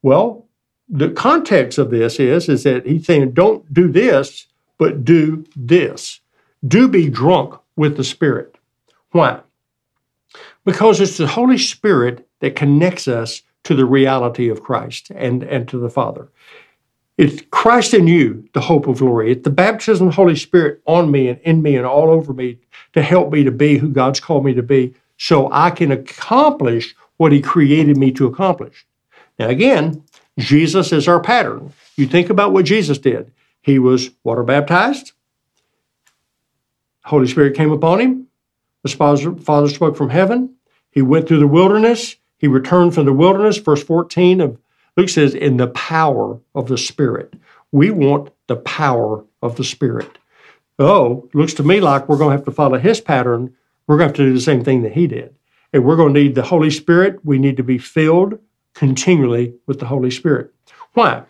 Well, 0.02 0.46
the 0.88 1.10
context 1.10 1.78
of 1.78 1.90
this 1.90 2.20
is, 2.20 2.48
is 2.48 2.62
that 2.64 2.86
he's 2.86 3.06
saying 3.06 3.32
don't 3.32 3.72
do 3.72 3.90
this, 3.90 4.46
but 4.78 5.04
do 5.04 5.44
this. 5.56 6.20
Do 6.66 6.88
be 6.88 7.08
drunk 7.08 7.54
with 7.76 7.96
the 7.96 8.04
Spirit. 8.04 8.56
Why? 9.10 9.40
Because 10.64 11.00
it's 11.00 11.16
the 11.16 11.26
Holy 11.26 11.58
Spirit 11.58 12.26
that 12.40 12.56
connects 12.56 13.06
us 13.06 13.42
to 13.64 13.74
the 13.74 13.84
reality 13.84 14.48
of 14.48 14.62
Christ 14.62 15.10
and, 15.10 15.42
and 15.42 15.68
to 15.68 15.78
the 15.78 15.90
Father. 15.90 16.28
It's 17.16 17.42
Christ 17.50 17.94
in 17.94 18.08
you, 18.08 18.48
the 18.54 18.60
hope 18.60 18.88
of 18.88 18.98
glory. 18.98 19.30
It's 19.30 19.44
the 19.44 19.50
baptism 19.50 20.08
of 20.08 20.12
the 20.12 20.16
Holy 20.16 20.36
Spirit 20.36 20.82
on 20.86 21.10
me 21.10 21.28
and 21.28 21.40
in 21.40 21.62
me 21.62 21.76
and 21.76 21.86
all 21.86 22.10
over 22.10 22.32
me 22.32 22.58
to 22.92 23.02
help 23.02 23.32
me 23.32 23.44
to 23.44 23.52
be 23.52 23.78
who 23.78 23.88
God's 23.90 24.20
called 24.20 24.44
me 24.44 24.54
to 24.54 24.62
be 24.62 24.94
so 25.16 25.48
I 25.52 25.70
can 25.70 25.92
accomplish 25.92 26.94
what 27.18 27.30
He 27.30 27.40
created 27.40 27.96
me 27.96 28.10
to 28.12 28.26
accomplish. 28.26 28.84
Now, 29.38 29.48
again, 29.48 30.02
Jesus 30.38 30.92
is 30.92 31.06
our 31.06 31.20
pattern. 31.20 31.72
You 31.96 32.06
think 32.06 32.30
about 32.30 32.52
what 32.52 32.64
Jesus 32.64 32.98
did. 32.98 33.30
He 33.62 33.78
was 33.78 34.10
water 34.24 34.42
baptized, 34.42 35.12
Holy 37.04 37.26
Spirit 37.28 37.54
came 37.54 37.70
upon 37.70 38.00
him, 38.00 38.26
the 38.82 38.88
Father 38.88 39.68
spoke 39.68 39.96
from 39.96 40.10
heaven, 40.10 40.54
he 40.90 41.02
went 41.02 41.28
through 41.28 41.38
the 41.38 41.46
wilderness, 41.46 42.16
he 42.38 42.48
returned 42.48 42.94
from 42.94 43.04
the 43.04 43.12
wilderness, 43.12 43.58
verse 43.58 43.82
14 43.82 44.40
of 44.40 44.58
Luke 44.96 45.08
says, 45.08 45.34
in 45.34 45.56
the 45.56 45.68
power 45.68 46.38
of 46.54 46.68
the 46.68 46.78
Spirit. 46.78 47.34
We 47.72 47.90
want 47.90 48.30
the 48.46 48.56
power 48.56 49.24
of 49.42 49.56
the 49.56 49.64
Spirit. 49.64 50.18
Oh, 50.78 51.28
looks 51.34 51.54
to 51.54 51.62
me 51.62 51.80
like 51.80 52.08
we're 52.08 52.18
going 52.18 52.30
to 52.30 52.36
have 52.36 52.44
to 52.46 52.52
follow 52.52 52.78
his 52.78 53.00
pattern. 53.00 53.54
We're 53.86 53.98
going 53.98 54.08
to 54.08 54.12
have 54.12 54.16
to 54.16 54.26
do 54.26 54.34
the 54.34 54.40
same 54.40 54.62
thing 54.62 54.82
that 54.82 54.92
he 54.92 55.06
did. 55.06 55.34
And 55.72 55.84
we're 55.84 55.96
going 55.96 56.14
to 56.14 56.20
need 56.20 56.34
the 56.34 56.42
Holy 56.42 56.70
Spirit. 56.70 57.24
We 57.24 57.38
need 57.38 57.56
to 57.56 57.64
be 57.64 57.78
filled 57.78 58.38
continually 58.74 59.54
with 59.66 59.80
the 59.80 59.86
Holy 59.86 60.10
Spirit. 60.10 60.52
Why? 60.92 61.24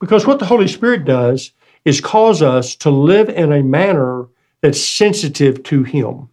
Because 0.00 0.26
what 0.26 0.38
the 0.38 0.46
Holy 0.46 0.68
Spirit 0.68 1.04
does 1.04 1.52
is 1.84 2.00
cause 2.00 2.42
us 2.42 2.74
to 2.76 2.90
live 2.90 3.28
in 3.28 3.52
a 3.52 3.62
manner 3.62 4.26
that's 4.60 4.82
sensitive 4.82 5.62
to 5.64 5.82
Him. 5.82 6.28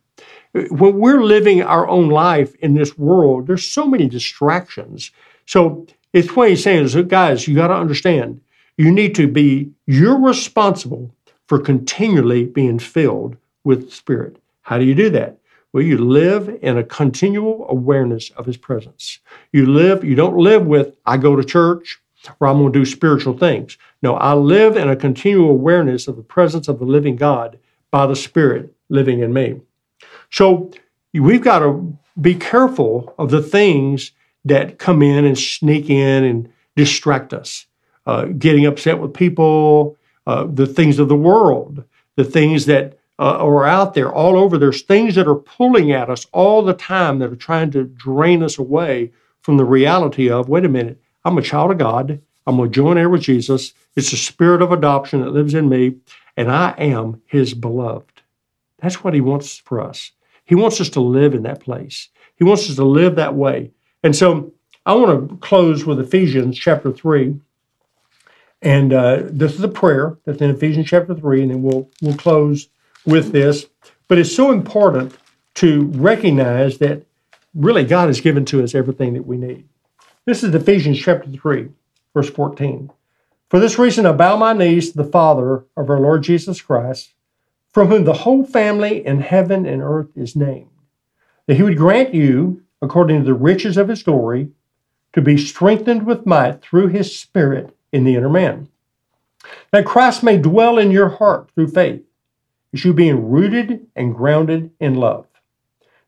When 0.53 0.99
we're 0.99 1.23
living 1.23 1.63
our 1.63 1.87
own 1.87 2.09
life 2.09 2.53
in 2.55 2.73
this 2.73 2.97
world, 2.97 3.47
there's 3.47 3.67
so 3.67 3.85
many 3.85 4.07
distractions. 4.07 5.11
So 5.45 5.87
it's 6.13 6.35
what 6.35 6.49
he's 6.49 6.63
saying 6.63 6.85
is, 6.85 6.95
guys, 7.07 7.47
you 7.47 7.55
got 7.55 7.67
to 7.67 7.75
understand, 7.75 8.39
you 8.77 8.91
need 8.91 9.15
to 9.15 9.27
be, 9.27 9.71
you're 9.85 10.19
responsible 10.19 11.13
for 11.47 11.59
continually 11.59 12.45
being 12.45 12.79
filled 12.79 13.35
with 13.63 13.91
Spirit. 13.91 14.37
How 14.61 14.77
do 14.77 14.85
you 14.85 14.95
do 14.95 15.09
that? 15.11 15.39
Well, 15.73 15.83
you 15.83 15.97
live 15.97 16.59
in 16.61 16.77
a 16.77 16.83
continual 16.83 17.65
awareness 17.67 18.29
of 18.31 18.45
His 18.45 18.57
presence. 18.57 19.19
You 19.51 19.65
live, 19.65 20.03
you 20.03 20.15
don't 20.15 20.37
live 20.37 20.65
with, 20.65 20.95
I 21.05 21.17
go 21.17 21.35
to 21.35 21.43
church 21.43 21.99
or 22.39 22.47
I'm 22.47 22.59
going 22.59 22.71
to 22.71 22.79
do 22.79 22.85
spiritual 22.85 23.37
things. 23.37 23.77
No, 24.01 24.15
I 24.15 24.33
live 24.33 24.77
in 24.77 24.89
a 24.89 24.95
continual 24.95 25.49
awareness 25.49 26.07
of 26.07 26.15
the 26.15 26.23
presence 26.23 26.67
of 26.67 26.79
the 26.79 26.85
living 26.85 27.15
God 27.15 27.59
by 27.91 28.05
the 28.05 28.15
Spirit 28.15 28.73
living 28.89 29.21
in 29.21 29.33
me. 29.33 29.61
So 30.29 30.71
we've 31.13 31.43
got 31.43 31.59
to 31.59 31.97
be 32.19 32.35
careful 32.35 33.13
of 33.17 33.31
the 33.31 33.41
things 33.41 34.11
that 34.45 34.79
come 34.79 35.01
in 35.01 35.25
and 35.25 35.37
sneak 35.37 35.89
in 35.89 36.23
and 36.23 36.49
distract 36.75 37.33
us. 37.33 37.65
Uh, 38.05 38.25
getting 38.25 38.65
upset 38.65 38.99
with 38.99 39.13
people, 39.13 39.97
uh, 40.27 40.45
the 40.45 40.67
things 40.67 40.99
of 40.99 41.07
the 41.07 41.15
world, 41.15 41.83
the 42.17 42.23
things 42.23 42.65
that 42.65 42.99
uh, 43.19 43.37
are 43.37 43.65
out 43.65 43.93
there 43.93 44.11
all 44.11 44.37
over. 44.37 44.57
There's 44.57 44.81
things 44.81 45.15
that 45.15 45.27
are 45.27 45.35
pulling 45.35 45.91
at 45.91 46.09
us 46.09 46.25
all 46.33 46.61
the 46.61 46.73
time 46.73 47.19
that 47.19 47.31
are 47.31 47.37
trying 47.37 47.71
to 47.71 47.85
drain 47.85 48.43
us 48.43 48.57
away 48.57 49.11
from 49.41 49.57
the 49.57 49.65
reality 49.65 50.29
of 50.29 50.49
wait 50.49 50.65
a 50.65 50.69
minute, 50.69 51.01
I'm 51.25 51.37
a 51.37 51.41
child 51.41 51.71
of 51.71 51.77
God. 51.77 52.21
I'm 52.45 52.57
going 52.57 52.69
to 52.69 52.75
joint 52.75 52.99
heir 52.99 53.09
with 53.09 53.21
Jesus. 53.21 53.73
It's 53.95 54.11
the 54.11 54.17
spirit 54.17 54.61
of 54.61 54.71
adoption 54.71 55.21
that 55.21 55.31
lives 55.31 55.53
in 55.53 55.69
me, 55.69 55.95
and 56.35 56.51
I 56.51 56.71
am 56.77 57.21
his 57.25 57.53
beloved. 57.53 58.21
That's 58.79 59.03
what 59.03 59.13
he 59.13 59.21
wants 59.21 59.57
for 59.57 59.79
us. 59.79 60.11
He 60.43 60.55
wants 60.55 60.81
us 60.81 60.89
to 60.89 60.99
live 60.99 61.33
in 61.33 61.43
that 61.43 61.61
place. 61.61 62.09
He 62.35 62.43
wants 62.43 62.69
us 62.69 62.75
to 62.75 62.83
live 62.83 63.15
that 63.15 63.35
way. 63.35 63.71
And 64.03 64.15
so 64.15 64.53
I 64.85 64.93
want 64.93 65.29
to 65.29 65.37
close 65.37 65.85
with 65.85 65.99
Ephesians 65.99 66.59
chapter 66.59 66.91
3. 66.91 67.39
And 68.61 68.93
uh, 68.93 69.23
this 69.23 69.55
is 69.55 69.61
a 69.61 69.69
prayer 69.69 70.17
that's 70.25 70.41
in 70.41 70.49
Ephesians 70.49 70.87
chapter 70.87 71.15
3, 71.15 71.43
and 71.43 71.51
then 71.51 71.63
we'll, 71.63 71.89
we'll 72.01 72.15
close 72.15 72.69
with 73.05 73.31
this. 73.31 73.65
But 74.07 74.17
it's 74.17 74.35
so 74.35 74.51
important 74.51 75.17
to 75.55 75.85
recognize 75.95 76.77
that 76.79 77.05
really 77.53 77.83
God 77.83 78.07
has 78.07 78.21
given 78.21 78.45
to 78.45 78.63
us 78.63 78.75
everything 78.75 79.13
that 79.13 79.25
we 79.25 79.37
need. 79.37 79.67
This 80.25 80.43
is 80.43 80.55
Ephesians 80.55 80.99
chapter 80.99 81.29
3, 81.29 81.69
verse 82.13 82.29
14. 82.29 82.91
For 83.49 83.59
this 83.59 83.77
reason, 83.77 84.05
I 84.05 84.13
bow 84.13 84.35
my 84.37 84.53
knees 84.53 84.91
to 84.91 84.97
the 84.97 85.03
Father 85.03 85.65
of 85.77 85.89
our 85.89 85.99
Lord 85.99 86.23
Jesus 86.23 86.61
Christ, 86.61 87.13
from 87.71 87.87
whom 87.87 88.03
the 88.03 88.13
whole 88.13 88.45
family 88.45 89.05
in 89.05 89.19
heaven 89.19 89.65
and 89.65 89.81
earth 89.81 90.09
is 90.15 90.35
named, 90.35 90.69
that 91.45 91.55
he 91.55 91.63
would 91.63 91.77
grant 91.77 92.13
you 92.13 92.62
according 92.83 93.19
to 93.19 93.25
the 93.25 93.33
riches 93.33 93.77
of 93.77 93.87
his 93.87 94.03
glory, 94.03 94.49
to 95.13 95.21
be 95.21 95.37
strengthened 95.37 96.05
with 96.05 96.25
might 96.25 96.61
through 96.61 96.87
his 96.87 97.17
Spirit 97.17 97.73
in 97.93 98.03
the 98.03 98.15
inner 98.15 98.29
man. 98.29 98.67
That 99.71 99.85
Christ 99.85 100.21
may 100.21 100.37
dwell 100.37 100.77
in 100.77 100.91
your 100.91 101.07
heart 101.07 101.49
through 101.55 101.69
faith, 101.69 102.03
as 102.73 102.83
you 102.83 102.93
being 102.93 103.29
rooted 103.29 103.87
and 103.95 104.13
grounded 104.13 104.69
in 104.81 104.95
love, 104.95 105.25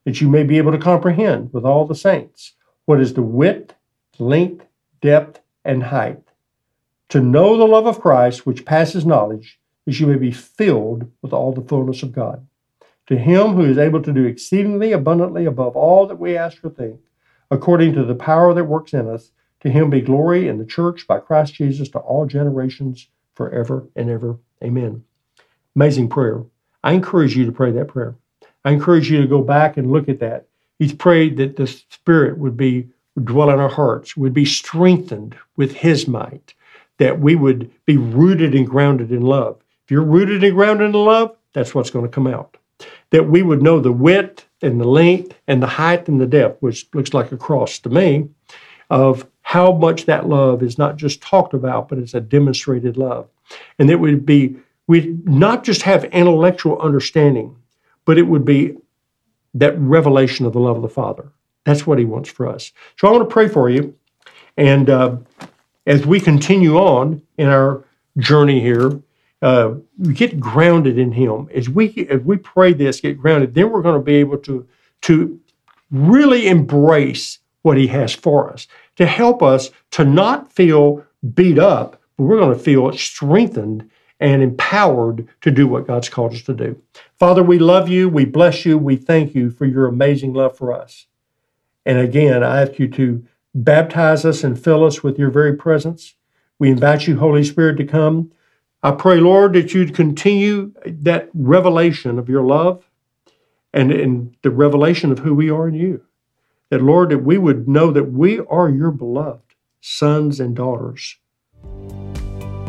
that 0.04 0.20
you 0.20 0.28
may 0.28 0.42
be 0.42 0.58
able 0.58 0.72
to 0.72 0.78
comprehend 0.78 1.50
with 1.54 1.64
all 1.64 1.86
the 1.86 1.94
saints 1.94 2.52
what 2.84 3.00
is 3.00 3.14
the 3.14 3.22
width, 3.22 3.74
length, 4.18 4.66
depth, 5.00 5.40
and 5.64 5.84
height, 5.84 6.22
to 7.08 7.20
know 7.20 7.56
the 7.56 7.64
love 7.64 7.86
of 7.86 8.00
Christ 8.00 8.44
which 8.44 8.66
passes 8.66 9.06
knowledge, 9.06 9.58
that 9.86 9.98
you 9.98 10.06
may 10.06 10.18
be 10.18 10.30
filled 10.30 11.10
with 11.22 11.32
all 11.32 11.52
the 11.52 11.66
fullness 11.66 12.02
of 12.02 12.12
God 12.12 12.46
to 13.06 13.16
him 13.16 13.54
who 13.54 13.64
is 13.64 13.78
able 13.78 14.02
to 14.02 14.12
do 14.12 14.24
exceedingly 14.24 14.92
abundantly 14.92 15.44
above 15.44 15.76
all 15.76 16.06
that 16.06 16.18
we 16.18 16.36
ask 16.36 16.64
or 16.64 16.70
think, 16.70 17.00
according 17.50 17.94
to 17.94 18.04
the 18.04 18.14
power 18.14 18.52
that 18.54 18.64
works 18.64 18.92
in 18.92 19.08
us, 19.08 19.30
to 19.60 19.70
him 19.70 19.90
be 19.90 20.00
glory 20.00 20.48
in 20.48 20.58
the 20.58 20.64
church 20.64 21.06
by 21.06 21.18
Christ 21.18 21.54
Jesus 21.54 21.88
to 21.90 21.98
all 21.98 22.26
generations 22.26 23.08
forever 23.34 23.88
and 23.96 24.10
ever. 24.10 24.38
Amen. 24.62 25.04
Amazing 25.74 26.08
prayer. 26.08 26.42
I 26.82 26.92
encourage 26.92 27.36
you 27.36 27.44
to 27.46 27.52
pray 27.52 27.72
that 27.72 27.88
prayer. 27.88 28.16
I 28.64 28.70
encourage 28.70 29.10
you 29.10 29.20
to 29.20 29.26
go 29.26 29.42
back 29.42 29.76
and 29.76 29.92
look 29.92 30.08
at 30.08 30.20
that. 30.20 30.46
He's 30.78 30.92
prayed 30.92 31.36
that 31.36 31.56
the 31.56 31.66
Spirit 31.66 32.38
would 32.38 32.56
be 32.56 32.88
would 33.14 33.24
dwell 33.24 33.50
in 33.50 33.58
our 33.58 33.68
hearts, 33.68 34.16
would 34.16 34.34
be 34.34 34.44
strengthened 34.44 35.36
with 35.56 35.72
His 35.72 36.06
might, 36.06 36.54
that 36.98 37.18
we 37.18 37.34
would 37.34 37.70
be 37.86 37.96
rooted 37.96 38.54
and 38.54 38.66
grounded 38.66 39.10
in 39.10 39.22
love. 39.22 39.58
If 39.84 39.90
you're 39.90 40.02
rooted 40.02 40.44
and 40.44 40.54
grounded 40.54 40.88
in 40.88 40.92
love, 40.92 41.34
that's 41.52 41.74
what's 41.74 41.90
going 41.90 42.04
to 42.04 42.10
come 42.10 42.26
out. 42.26 42.56
That 43.10 43.28
we 43.28 43.42
would 43.42 43.62
know 43.62 43.80
the 43.80 43.92
width 43.92 44.46
and 44.62 44.80
the 44.80 44.88
length 44.88 45.34
and 45.46 45.62
the 45.62 45.66
height 45.66 46.08
and 46.08 46.20
the 46.20 46.26
depth, 46.26 46.62
which 46.62 46.86
looks 46.94 47.14
like 47.14 47.32
a 47.32 47.36
cross 47.36 47.78
to 47.80 47.88
me, 47.88 48.28
of 48.90 49.26
how 49.42 49.72
much 49.72 50.06
that 50.06 50.28
love 50.28 50.62
is 50.62 50.78
not 50.78 50.96
just 50.96 51.20
talked 51.20 51.54
about, 51.54 51.88
but 51.88 51.98
it's 51.98 52.14
a 52.14 52.20
demonstrated 52.20 52.96
love. 52.96 53.28
And 53.78 53.90
it 53.90 53.96
would 53.96 54.26
be, 54.26 54.56
we'd 54.86 55.28
not 55.28 55.64
just 55.64 55.82
have 55.82 56.04
intellectual 56.06 56.80
understanding, 56.80 57.56
but 58.04 58.18
it 58.18 58.22
would 58.22 58.44
be 58.44 58.76
that 59.54 59.78
revelation 59.78 60.46
of 60.46 60.52
the 60.52 60.60
love 60.60 60.76
of 60.76 60.82
the 60.82 60.88
Father. 60.88 61.30
That's 61.64 61.86
what 61.86 61.98
He 61.98 62.04
wants 62.04 62.28
for 62.28 62.48
us. 62.48 62.72
So 62.98 63.08
I 63.08 63.12
want 63.12 63.28
to 63.28 63.32
pray 63.32 63.48
for 63.48 63.70
you. 63.70 63.94
And 64.56 64.90
uh, 64.90 65.16
as 65.86 66.06
we 66.06 66.20
continue 66.20 66.76
on 66.76 67.22
in 67.38 67.48
our 67.48 67.84
journey 68.18 68.60
here, 68.60 69.00
uh, 69.46 69.74
get 70.12 70.40
grounded 70.40 70.98
in 70.98 71.12
Him. 71.12 71.48
As 71.54 71.68
we 71.68 72.06
as 72.10 72.20
we 72.22 72.36
pray 72.36 72.72
this, 72.72 73.00
get 73.00 73.18
grounded, 73.18 73.54
then 73.54 73.70
we're 73.70 73.82
going 73.82 74.00
to 74.00 74.04
be 74.04 74.16
able 74.16 74.38
to 74.38 74.66
to 75.02 75.40
really 75.90 76.48
embrace 76.48 77.38
what 77.62 77.76
He 77.76 77.86
has 77.88 78.12
for 78.12 78.52
us 78.52 78.66
to 78.96 79.06
help 79.06 79.42
us 79.42 79.70
to 79.92 80.04
not 80.04 80.52
feel 80.52 81.04
beat 81.34 81.58
up, 81.58 82.00
but 82.16 82.24
we're 82.24 82.38
going 82.38 82.56
to 82.56 82.62
feel 82.62 82.92
strengthened 82.92 83.88
and 84.18 84.42
empowered 84.42 85.28
to 85.42 85.50
do 85.50 85.68
what 85.68 85.86
God's 85.86 86.08
called 86.08 86.32
us 86.32 86.42
to 86.42 86.54
do. 86.54 86.80
Father, 87.18 87.42
we 87.42 87.58
love 87.58 87.88
you. 87.88 88.08
We 88.08 88.24
bless 88.24 88.64
you. 88.64 88.78
We 88.78 88.96
thank 88.96 89.34
you 89.34 89.50
for 89.50 89.66
your 89.66 89.86
amazing 89.86 90.32
love 90.32 90.56
for 90.56 90.72
us. 90.72 91.06
And 91.84 91.98
again, 91.98 92.42
I 92.42 92.62
ask 92.62 92.78
you 92.78 92.88
to 92.88 93.24
baptize 93.54 94.24
us 94.24 94.42
and 94.42 94.58
fill 94.58 94.84
us 94.84 95.02
with 95.02 95.18
your 95.18 95.30
very 95.30 95.54
presence. 95.54 96.14
We 96.58 96.70
invite 96.70 97.06
you, 97.06 97.18
Holy 97.18 97.44
Spirit, 97.44 97.76
to 97.76 97.84
come. 97.84 98.32
I 98.86 98.92
pray, 98.92 99.18
Lord, 99.18 99.54
that 99.54 99.74
you'd 99.74 99.96
continue 99.96 100.72
that 100.84 101.28
revelation 101.34 102.20
of 102.20 102.28
your 102.28 102.44
love 102.44 102.88
and, 103.72 103.90
and 103.90 104.36
the 104.42 104.50
revelation 104.50 105.10
of 105.10 105.18
who 105.18 105.34
we 105.34 105.50
are 105.50 105.66
in 105.66 105.74
you. 105.74 106.04
That, 106.70 106.82
Lord, 106.82 107.10
that 107.10 107.24
we 107.24 107.36
would 107.36 107.66
know 107.66 107.90
that 107.90 108.12
we 108.12 108.38
are 108.38 108.70
your 108.70 108.92
beloved 108.92 109.56
sons 109.80 110.38
and 110.38 110.54
daughters. 110.54 111.16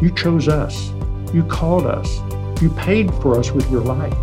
You 0.02 0.12
chose 0.16 0.48
us. 0.48 0.90
You 1.36 1.44
called 1.44 1.86
us. 1.86 2.20
You 2.64 2.72
paid 2.72 3.14
for 3.22 3.38
us 3.38 3.52
with 3.52 3.70
your 3.70 3.82
life. 3.82 4.18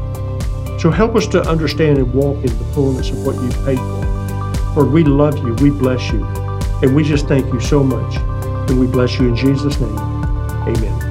So 0.80 0.90
help 0.90 1.14
us 1.14 1.28
to 1.28 1.48
understand 1.48 1.98
and 1.98 2.12
walk 2.12 2.38
in 2.38 2.59
the 2.59 2.64
fullness 2.74 3.11
of 3.11 3.24
what 3.24 3.37
you've 3.37 3.64
paid 3.64 3.78
for. 3.78 4.74
Lord, 4.74 4.90
we 4.90 5.04
love 5.04 5.38
you. 5.38 5.54
We 5.62 5.70
bless 5.70 6.11
you. 6.11 6.24
And 6.83 6.96
we 6.96 7.04
just 7.04 7.28
thank 7.28 7.46
you 7.52 7.61
so 7.61 7.85
much. 7.85 8.16
And 8.68 8.80
we 8.80 8.88
bless 8.88 9.20
you 9.20 9.28
in 9.28 9.37
Jesus' 9.37 9.78
name. 9.78 9.96
Amen. 9.96 11.04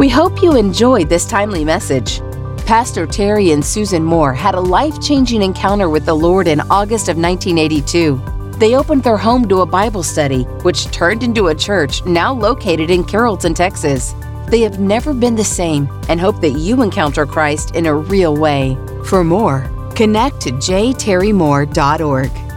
We 0.00 0.08
hope 0.08 0.42
you 0.42 0.56
enjoyed 0.56 1.10
this 1.10 1.26
timely 1.26 1.62
message. 1.62 2.22
Pastor 2.64 3.06
Terry 3.06 3.50
and 3.50 3.62
Susan 3.62 4.02
Moore 4.02 4.32
had 4.32 4.54
a 4.54 4.60
life 4.60 4.98
changing 4.98 5.42
encounter 5.42 5.90
with 5.90 6.06
the 6.06 6.14
Lord 6.14 6.48
in 6.48 6.62
August 6.70 7.10
of 7.10 7.18
1982. 7.18 8.18
They 8.56 8.76
opened 8.76 9.04
their 9.04 9.18
home 9.18 9.46
to 9.50 9.60
a 9.60 9.66
Bible 9.66 10.02
study, 10.02 10.44
which 10.62 10.86
turned 10.86 11.22
into 11.22 11.48
a 11.48 11.54
church 11.54 12.02
now 12.06 12.32
located 12.32 12.90
in 12.90 13.04
Carrollton, 13.04 13.52
Texas. 13.52 14.14
They 14.48 14.62
have 14.62 14.80
never 14.80 15.12
been 15.12 15.36
the 15.36 15.44
same 15.44 15.86
and 16.08 16.18
hope 16.18 16.40
that 16.40 16.58
you 16.58 16.80
encounter 16.80 17.26
Christ 17.26 17.74
in 17.74 17.84
a 17.84 17.94
real 17.94 18.34
way. 18.34 18.78
For 19.04 19.22
more, 19.22 19.70
connect 19.94 20.40
to 20.40 20.52
jterrymoore.org. 20.52 22.49